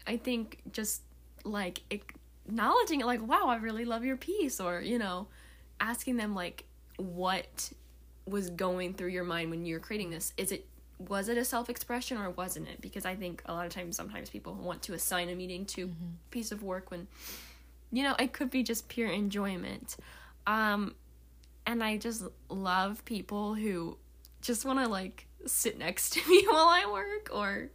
I 0.06 0.16
think 0.16 0.60
just 0.72 1.02
like 1.44 1.82
acknowledging 1.90 3.00
it 3.00 3.06
like 3.06 3.26
wow, 3.26 3.46
I 3.46 3.56
really 3.56 3.84
love 3.84 4.04
your 4.04 4.16
piece 4.16 4.58
or, 4.60 4.80
you 4.80 4.98
know, 4.98 5.28
asking 5.80 6.16
them 6.16 6.34
like 6.34 6.64
what 6.96 7.72
was 8.26 8.50
going 8.50 8.94
through 8.94 9.08
your 9.08 9.24
mind 9.24 9.50
when 9.50 9.64
you 9.64 9.74
were 9.76 9.80
creating 9.80 10.10
this. 10.10 10.32
Is 10.36 10.50
it 10.50 10.66
was 10.98 11.28
it 11.28 11.36
a 11.38 11.44
self-expression 11.44 12.16
or 12.18 12.30
wasn't 12.30 12.68
it? 12.68 12.80
Because 12.80 13.04
I 13.04 13.14
think 13.14 13.42
a 13.46 13.52
lot 13.52 13.66
of 13.66 13.72
times 13.72 13.96
sometimes 13.96 14.30
people 14.30 14.54
want 14.54 14.82
to 14.82 14.94
assign 14.94 15.28
a 15.28 15.34
meaning 15.34 15.64
to 15.66 15.84
a 15.84 16.30
piece 16.30 16.52
of 16.52 16.62
work 16.62 16.90
when 16.90 17.08
you 17.92 18.02
know, 18.02 18.16
it 18.18 18.32
could 18.32 18.50
be 18.50 18.62
just 18.62 18.88
pure 18.88 19.10
enjoyment. 19.10 19.96
Um 20.46 20.94
and 21.66 21.82
I 21.82 21.96
just 21.96 22.24
love 22.48 23.04
people 23.04 23.54
who 23.54 23.96
just 24.40 24.64
want 24.64 24.80
to 24.80 24.88
like 24.88 25.26
sit 25.46 25.78
next 25.78 26.14
to 26.14 26.20
me 26.28 26.44
while 26.48 26.66
I 26.66 26.90
work 26.90 27.30
or 27.32 27.70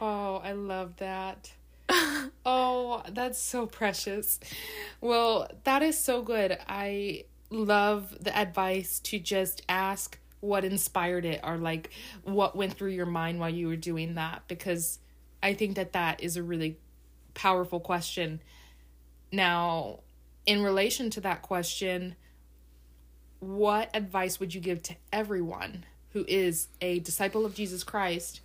Oh, 0.00 0.36
I 0.36 0.52
love 0.52 0.96
that. 0.96 1.52
oh, 2.46 3.02
that's 3.10 3.38
so 3.38 3.66
precious. 3.66 4.40
Well, 5.00 5.50
that 5.64 5.82
is 5.82 5.98
so 5.98 6.22
good. 6.22 6.58
I 6.68 7.24
love 7.50 8.16
the 8.20 8.36
advice 8.36 8.98
to 9.00 9.18
just 9.18 9.62
ask 9.68 10.18
what 10.40 10.64
inspired 10.64 11.24
it 11.24 11.40
or 11.42 11.56
like 11.56 11.90
what 12.22 12.54
went 12.56 12.74
through 12.74 12.90
your 12.90 13.06
mind 13.06 13.38
while 13.38 13.48
you 13.48 13.66
were 13.66 13.76
doing 13.76 14.14
that 14.14 14.42
because 14.46 14.98
I 15.42 15.54
think 15.54 15.76
that 15.76 15.92
that 15.92 16.22
is 16.22 16.36
a 16.36 16.42
really 16.42 16.76
powerful 17.32 17.80
question. 17.80 18.40
Now, 19.34 20.00
in 20.46 20.62
relation 20.62 21.10
to 21.10 21.20
that 21.22 21.42
question, 21.42 22.14
what 23.40 23.90
advice 23.92 24.38
would 24.38 24.54
you 24.54 24.60
give 24.60 24.80
to 24.84 24.94
everyone 25.12 25.86
who 26.12 26.24
is 26.28 26.68
a 26.80 27.00
disciple 27.00 27.44
of 27.44 27.52
Jesus 27.52 27.82
Christ 27.82 28.40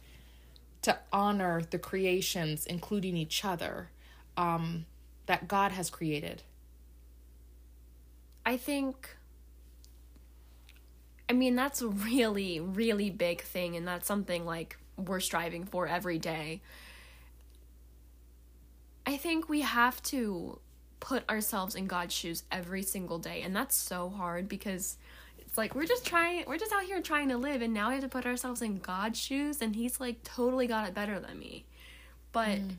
to 0.81 0.97
honor 1.13 1.61
the 1.69 1.77
creations, 1.77 2.65
including 2.65 3.15
each 3.17 3.45
other, 3.45 3.91
um, 4.35 4.87
that 5.27 5.47
God 5.47 5.73
has 5.73 5.91
created? 5.91 6.41
I 8.43 8.57
think 8.57 9.15
I 11.29 11.33
mean 11.33 11.55
that's 11.55 11.83
a 11.83 11.87
really 11.87 12.59
really 12.59 13.11
big 13.11 13.41
thing 13.41 13.75
and 13.75 13.87
that's 13.87 14.07
something 14.07 14.43
like 14.43 14.77
we're 14.97 15.19
striving 15.19 15.65
for 15.65 15.85
every 15.85 16.17
day. 16.17 16.61
I 19.05 19.17
think 19.17 19.49
we 19.49 19.61
have 19.61 20.01
to 20.03 20.59
put 20.99 21.27
ourselves 21.29 21.75
in 21.75 21.87
God's 21.87 22.13
shoes 22.13 22.43
every 22.51 22.83
single 22.83 23.19
day 23.19 23.41
and 23.41 23.55
that's 23.55 23.75
so 23.75 24.09
hard 24.09 24.49
because 24.49 24.97
it's 25.49 25.57
like 25.57 25.73
we're 25.73 25.85
just 25.85 26.05
trying 26.05 26.43
we're 26.47 26.57
just 26.57 26.71
out 26.71 26.83
here 26.83 27.01
trying 27.01 27.29
to 27.29 27.37
live 27.37 27.61
and 27.61 27.73
now 27.73 27.87
we 27.87 27.95
have 27.95 28.03
to 28.03 28.09
put 28.09 28.25
ourselves 28.25 28.61
in 28.61 28.77
God's 28.77 29.19
shoes 29.19 29.61
and 29.61 29.75
he's 29.75 29.99
like 29.99 30.23
totally 30.23 30.67
got 30.67 30.87
it 30.87 30.93
better 30.93 31.19
than 31.19 31.39
me. 31.39 31.65
But 32.31 32.59
mm. 32.59 32.75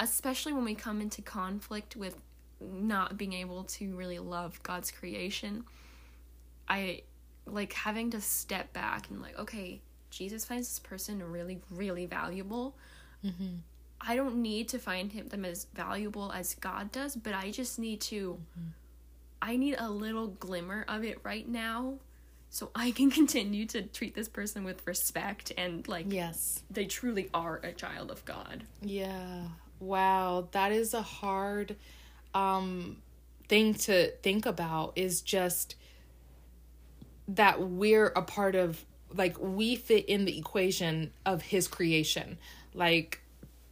especially 0.00 0.52
when 0.52 0.64
we 0.64 0.74
come 0.74 1.00
into 1.00 1.22
conflict 1.22 1.96
with 1.96 2.16
not 2.60 3.16
being 3.16 3.32
able 3.32 3.64
to 3.64 3.96
really 3.96 4.18
love 4.18 4.62
God's 4.62 4.90
creation, 4.90 5.64
I 6.68 7.02
like 7.46 7.72
having 7.72 8.10
to 8.10 8.20
step 8.20 8.72
back 8.72 9.08
and 9.08 9.22
like, 9.22 9.38
okay, 9.38 9.80
Jesus 10.10 10.44
finds 10.44 10.68
this 10.68 10.78
person 10.78 11.22
really, 11.22 11.60
really 11.70 12.06
valuable. 12.06 12.76
Mm-hmm. 13.24 13.56
I 14.06 14.16
don't 14.16 14.36
need 14.36 14.68
to 14.68 14.78
find 14.78 15.10
him 15.12 15.28
them 15.28 15.44
as 15.44 15.66
valuable 15.74 16.30
as 16.32 16.54
God 16.54 16.92
does, 16.92 17.16
but 17.16 17.34
I 17.34 17.50
just 17.50 17.78
need 17.78 18.00
to. 18.02 18.38
I 19.40 19.56
need 19.56 19.76
a 19.78 19.90
little 19.90 20.28
glimmer 20.28 20.84
of 20.88 21.04
it 21.04 21.18
right 21.22 21.46
now, 21.48 21.94
so 22.50 22.70
I 22.74 22.90
can 22.90 23.10
continue 23.20 23.66
to 23.66 23.82
treat 23.82 24.14
this 24.14 24.28
person 24.28 24.64
with 24.64 24.86
respect 24.86 25.52
and 25.56 25.86
like 25.88 26.06
Yes. 26.12 26.62
they 26.70 26.86
truly 26.86 27.28
are 27.34 27.60
a 27.62 27.72
child 27.72 28.10
of 28.10 28.24
God. 28.24 28.64
Yeah. 28.82 29.48
Wow, 29.80 30.48
that 30.52 30.72
is 30.72 30.94
a 30.94 31.02
hard 31.02 31.76
um 32.34 32.96
thing 33.48 33.74
to 33.74 34.10
think 34.22 34.46
about 34.46 34.92
is 34.96 35.20
just 35.20 35.76
that 37.28 37.60
we're 37.60 38.08
a 38.08 38.22
part 38.22 38.54
of 38.54 38.84
like 39.14 39.38
we 39.38 39.76
fit 39.76 40.06
in 40.06 40.24
the 40.24 40.36
equation 40.38 41.12
of 41.24 41.42
his 41.42 41.68
creation. 41.68 42.38
Like 42.72 43.20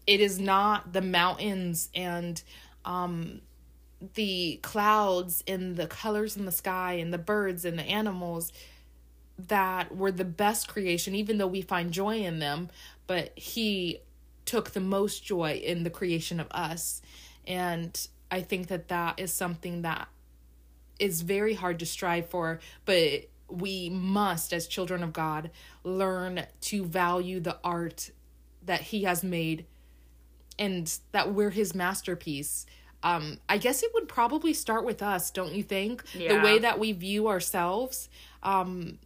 it 0.06 0.20
is 0.20 0.38
not 0.38 0.92
the 0.92 1.02
mountains 1.02 1.88
and 1.94 2.42
um 2.84 3.40
the 4.14 4.58
clouds 4.62 5.44
and 5.46 5.76
the 5.76 5.86
colors 5.86 6.36
in 6.36 6.44
the 6.44 6.52
sky 6.52 6.94
and 6.94 7.12
the 7.12 7.18
birds 7.18 7.64
and 7.64 7.78
the 7.78 7.84
animals 7.84 8.52
that 9.38 9.96
were 9.96 10.10
the 10.10 10.24
best 10.24 10.68
creation 10.68 11.14
even 11.14 11.38
though 11.38 11.46
we 11.46 11.62
find 11.62 11.92
joy 11.92 12.18
in 12.18 12.38
them 12.38 12.68
but 13.06 13.36
he 13.38 14.00
took 14.44 14.70
the 14.70 14.80
most 14.80 15.24
joy 15.24 15.52
in 15.64 15.82
the 15.82 15.90
creation 15.90 16.40
of 16.40 16.46
us. 16.50 17.02
And 17.46 18.06
i 18.30 18.40
think 18.40 18.68
that 18.68 18.88
that 18.88 19.20
is 19.20 19.32
something 19.32 19.82
that 19.82 20.08
is 20.98 21.22
very 21.22 21.54
hard 21.54 21.78
to 21.78 21.86
strive 21.86 22.28
for 22.28 22.60
but 22.84 23.28
we 23.48 23.90
must 23.90 24.52
as 24.54 24.66
children 24.66 25.02
of 25.02 25.12
god 25.12 25.50
learn 25.84 26.46
to 26.60 26.84
value 26.84 27.40
the 27.40 27.58
art 27.62 28.10
that 28.64 28.80
he 28.80 29.02
has 29.02 29.22
made 29.22 29.66
and 30.58 30.98
that 31.12 31.32
we're 31.32 31.50
his 31.50 31.74
masterpiece 31.74 32.66
um 33.02 33.38
i 33.48 33.58
guess 33.58 33.82
it 33.82 33.90
would 33.94 34.08
probably 34.08 34.52
start 34.52 34.84
with 34.84 35.02
us 35.02 35.30
don't 35.30 35.52
you 35.52 35.62
think 35.62 36.02
Yeah. 36.14 36.36
the 36.36 36.44
way 36.44 36.58
that 36.58 36.78
we 36.78 36.92
view 36.92 37.28
ourselves 37.28 38.08
um 38.42 38.98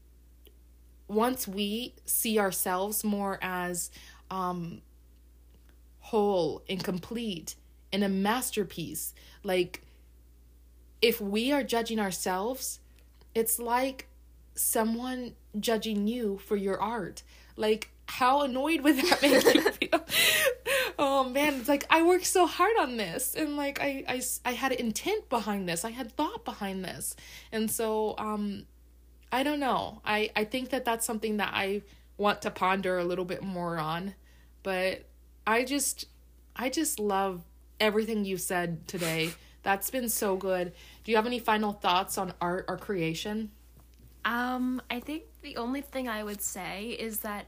once 1.08 1.46
we 1.46 1.94
see 2.04 2.38
ourselves 2.38 3.04
more 3.04 3.38
as 3.40 3.90
um 4.30 4.80
whole 6.00 6.62
and 6.68 6.82
complete 6.82 7.54
and 7.92 8.02
a 8.04 8.08
masterpiece 8.08 9.14
like 9.42 9.82
if 11.02 11.20
we 11.20 11.52
are 11.52 11.62
judging 11.62 11.98
ourselves 11.98 12.80
it's 13.34 13.58
like 13.58 14.08
someone 14.54 15.34
judging 15.60 16.06
you 16.08 16.38
for 16.38 16.56
your 16.56 16.80
art. 16.80 17.22
Like, 17.56 17.90
how 18.06 18.42
annoyed 18.42 18.80
would 18.80 18.96
that 18.96 19.20
make 19.22 19.54
you 19.54 19.70
feel? 19.72 20.06
Oh 20.98 21.28
man, 21.28 21.54
it's 21.54 21.68
like 21.68 21.84
I 21.90 22.02
worked 22.02 22.26
so 22.26 22.46
hard 22.46 22.76
on 22.80 22.96
this 22.96 23.34
and 23.34 23.56
like 23.56 23.80
I, 23.80 24.04
I, 24.08 24.22
I 24.44 24.52
had 24.52 24.72
intent 24.72 25.28
behind 25.28 25.68
this. 25.68 25.84
I 25.84 25.90
had 25.90 26.12
thought 26.12 26.44
behind 26.44 26.84
this. 26.84 27.16
And 27.52 27.70
so 27.70 28.14
um 28.18 28.66
I 29.32 29.42
don't 29.42 29.60
know. 29.60 30.00
I 30.04 30.30
I 30.36 30.44
think 30.44 30.70
that 30.70 30.84
that's 30.84 31.06
something 31.06 31.38
that 31.38 31.50
I 31.52 31.82
want 32.16 32.42
to 32.42 32.50
ponder 32.50 32.98
a 32.98 33.04
little 33.04 33.24
bit 33.24 33.42
more 33.42 33.78
on. 33.78 34.14
But 34.62 35.04
I 35.46 35.64
just 35.64 36.06
I 36.54 36.70
just 36.70 36.98
love 36.98 37.42
everything 37.78 38.24
you 38.24 38.36
said 38.36 38.88
today. 38.88 39.30
That's 39.62 39.90
been 39.90 40.08
so 40.08 40.36
good. 40.36 40.72
Do 41.04 41.10
you 41.10 41.16
have 41.16 41.26
any 41.26 41.38
final 41.38 41.72
thoughts 41.72 42.18
on 42.18 42.32
art 42.40 42.66
or 42.68 42.76
creation? 42.76 43.50
Um, 44.24 44.82
I 44.90 45.00
think 45.00 45.24
the 45.42 45.56
only 45.56 45.80
thing 45.80 46.08
I 46.08 46.24
would 46.24 46.40
say 46.40 46.96
is 46.98 47.20
that 47.20 47.46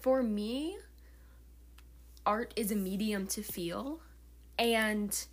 for 0.00 0.22
me, 0.22 0.76
art 2.26 2.52
is 2.56 2.70
a 2.70 2.76
medium 2.76 3.26
to 3.28 3.42
feel, 3.42 4.00
and 4.58 5.26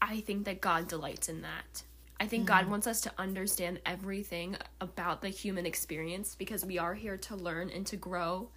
I 0.00 0.20
think 0.20 0.44
that 0.44 0.60
God 0.60 0.88
delights 0.88 1.28
in 1.28 1.42
that. 1.42 1.82
I 2.20 2.26
think 2.26 2.42
mm-hmm. 2.44 2.60
God 2.60 2.70
wants 2.70 2.86
us 2.86 3.00
to 3.02 3.12
understand 3.18 3.80
everything 3.84 4.56
about 4.80 5.20
the 5.20 5.28
human 5.28 5.66
experience 5.66 6.34
because 6.34 6.64
we 6.64 6.78
are 6.78 6.94
here 6.94 7.16
to 7.16 7.36
learn 7.36 7.70
and 7.70 7.84
to 7.86 7.96
grow. 7.96 8.48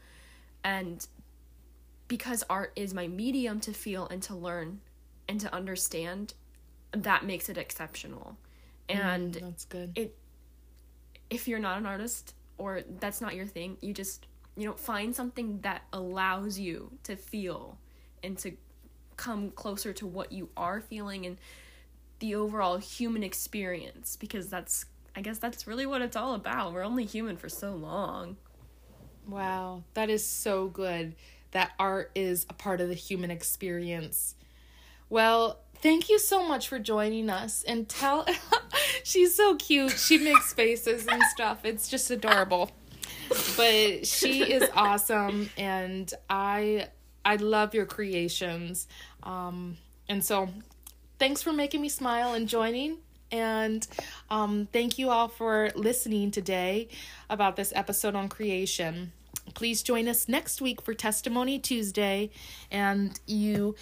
And 0.64 1.06
because 2.08 2.44
art 2.50 2.72
is 2.76 2.94
my 2.94 3.08
medium 3.08 3.60
to 3.62 3.74
feel 3.74 4.08
and 4.08 4.22
to 4.24 4.36
learn 4.36 4.82
and 5.28 5.40
to 5.42 5.54
understand, 5.54 6.34
that 6.92 7.26
makes 7.26 7.50
it 7.50 7.58
exceptional. 7.58 8.38
Mm, 8.90 9.00
and 9.00 9.34
mm, 9.34 9.42
that's 9.42 9.66
good. 9.66 9.92
It 9.96 10.16
if 11.30 11.48
you're 11.48 11.60
not 11.60 11.78
an 11.78 11.86
artist 11.86 12.36
or 12.58 12.84
that's 13.00 13.20
not 13.20 13.36
your 13.36 13.46
thing, 13.46 13.78
you 13.82 13.94
just 13.94 14.28
you 14.58 14.66
know 14.66 14.74
find 14.74 15.16
something 15.16 15.62
that 15.62 15.84
allows 15.94 16.58
you 16.58 16.92
to 17.04 17.16
feel 17.16 17.78
and 18.24 18.38
to 18.40 18.54
come 19.16 19.52
closer 19.52 19.94
to 19.94 20.06
what 20.06 20.32
you 20.32 20.50
are 20.58 20.82
feeling 20.82 21.26
and 21.26 21.38
the 22.20 22.36
overall 22.36 22.78
human 22.78 23.24
experience 23.24 24.16
because 24.16 24.50
that's 24.50 24.86
I 25.16 25.22
guess 25.22 25.40
that's 25.40 25.66
really 25.66 25.88
what 25.88 26.04
it's 26.04 26.16
all 26.16 26.36
about. 26.36 26.74
We're 26.74 26.84
only 26.84 27.06
human 27.06 27.38
for 27.38 27.50
so 27.50 27.74
long. 27.74 28.38
Wow, 29.28 29.84
that 29.96 30.10
is 30.10 30.26
so 30.26 30.68
good 30.68 31.16
that 31.52 31.72
art 31.80 32.12
is 32.14 32.46
a 32.50 32.54
part 32.54 32.82
of 32.82 32.88
the 32.88 32.94
human 32.94 33.32
experience. 33.32 34.36
Well, 35.10 35.60
thank 35.82 36.10
you 36.10 36.20
so 36.20 36.48
much 36.48 36.68
for 36.68 36.80
joining 36.80 37.30
us 37.30 37.64
and 37.64 37.88
tell 37.88 38.26
she's 39.04 39.36
so 39.36 39.56
cute 39.56 39.92
she 39.92 40.18
makes 40.18 40.54
faces 40.56 41.06
and 41.08 41.22
stuff 41.24 41.60
it's 41.64 41.88
just 41.88 42.10
adorable 42.10 42.72
but 43.56 44.06
she 44.06 44.44
is 44.44 44.70
awesome 44.76 45.50
and 45.58 46.14
i 46.30 46.88
i 47.26 47.36
love 47.36 47.74
your 47.74 47.86
creations 47.86 48.88
um 49.24 49.78
and 50.10 50.24
so 50.24 50.50
thanks 51.20 51.42
for 51.42 51.54
making 51.54 51.82
me 51.82 51.90
smile 51.90 52.34
and 52.34 52.48
joining 52.48 52.98
and 53.30 53.88
um, 54.30 54.70
thank 54.72 54.98
you 54.98 55.10
all 55.10 55.28
for 55.28 55.70
listening 55.76 56.32
today 56.32 56.88
about 57.30 57.58
this 57.58 57.74
episode 57.76 58.16
on 58.16 58.30
creation 58.30 59.12
please 59.54 59.82
join 59.82 60.08
us 60.08 60.30
next 60.30 60.62
week 60.62 60.82
for 60.82 60.94
testimony 60.94 61.60
tuesday 61.60 62.30
and 62.72 63.20
you 63.26 63.76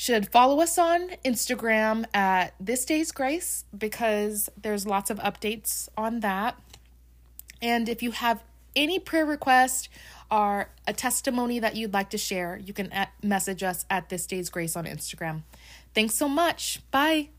should 0.00 0.30
follow 0.32 0.60
us 0.62 0.78
on 0.78 1.10
Instagram 1.26 2.06
at 2.14 2.54
This 2.58 2.86
Day's 2.86 3.12
Grace 3.12 3.66
because 3.76 4.48
there's 4.56 4.86
lots 4.86 5.10
of 5.10 5.18
updates 5.18 5.90
on 5.94 6.20
that. 6.20 6.58
And 7.60 7.86
if 7.86 8.02
you 8.02 8.12
have 8.12 8.42
any 8.76 8.98
prayer 8.98 9.26
request 9.26 9.88
or 10.30 10.70
a 10.86 10.92
testimony 10.92 11.58
that 11.58 11.76
you'd 11.76 11.92
like 11.92 12.10
to 12.10 12.18
share, 12.18 12.60
you 12.64 12.72
can 12.72 12.92
message 13.22 13.62
us 13.62 13.84
at 13.90 14.08
This 14.08 14.26
Day's 14.26 14.50
Grace 14.50 14.76
on 14.76 14.84
Instagram. 14.84 15.42
Thanks 15.94 16.14
so 16.14 16.28
much. 16.28 16.80
Bye. 16.90 17.30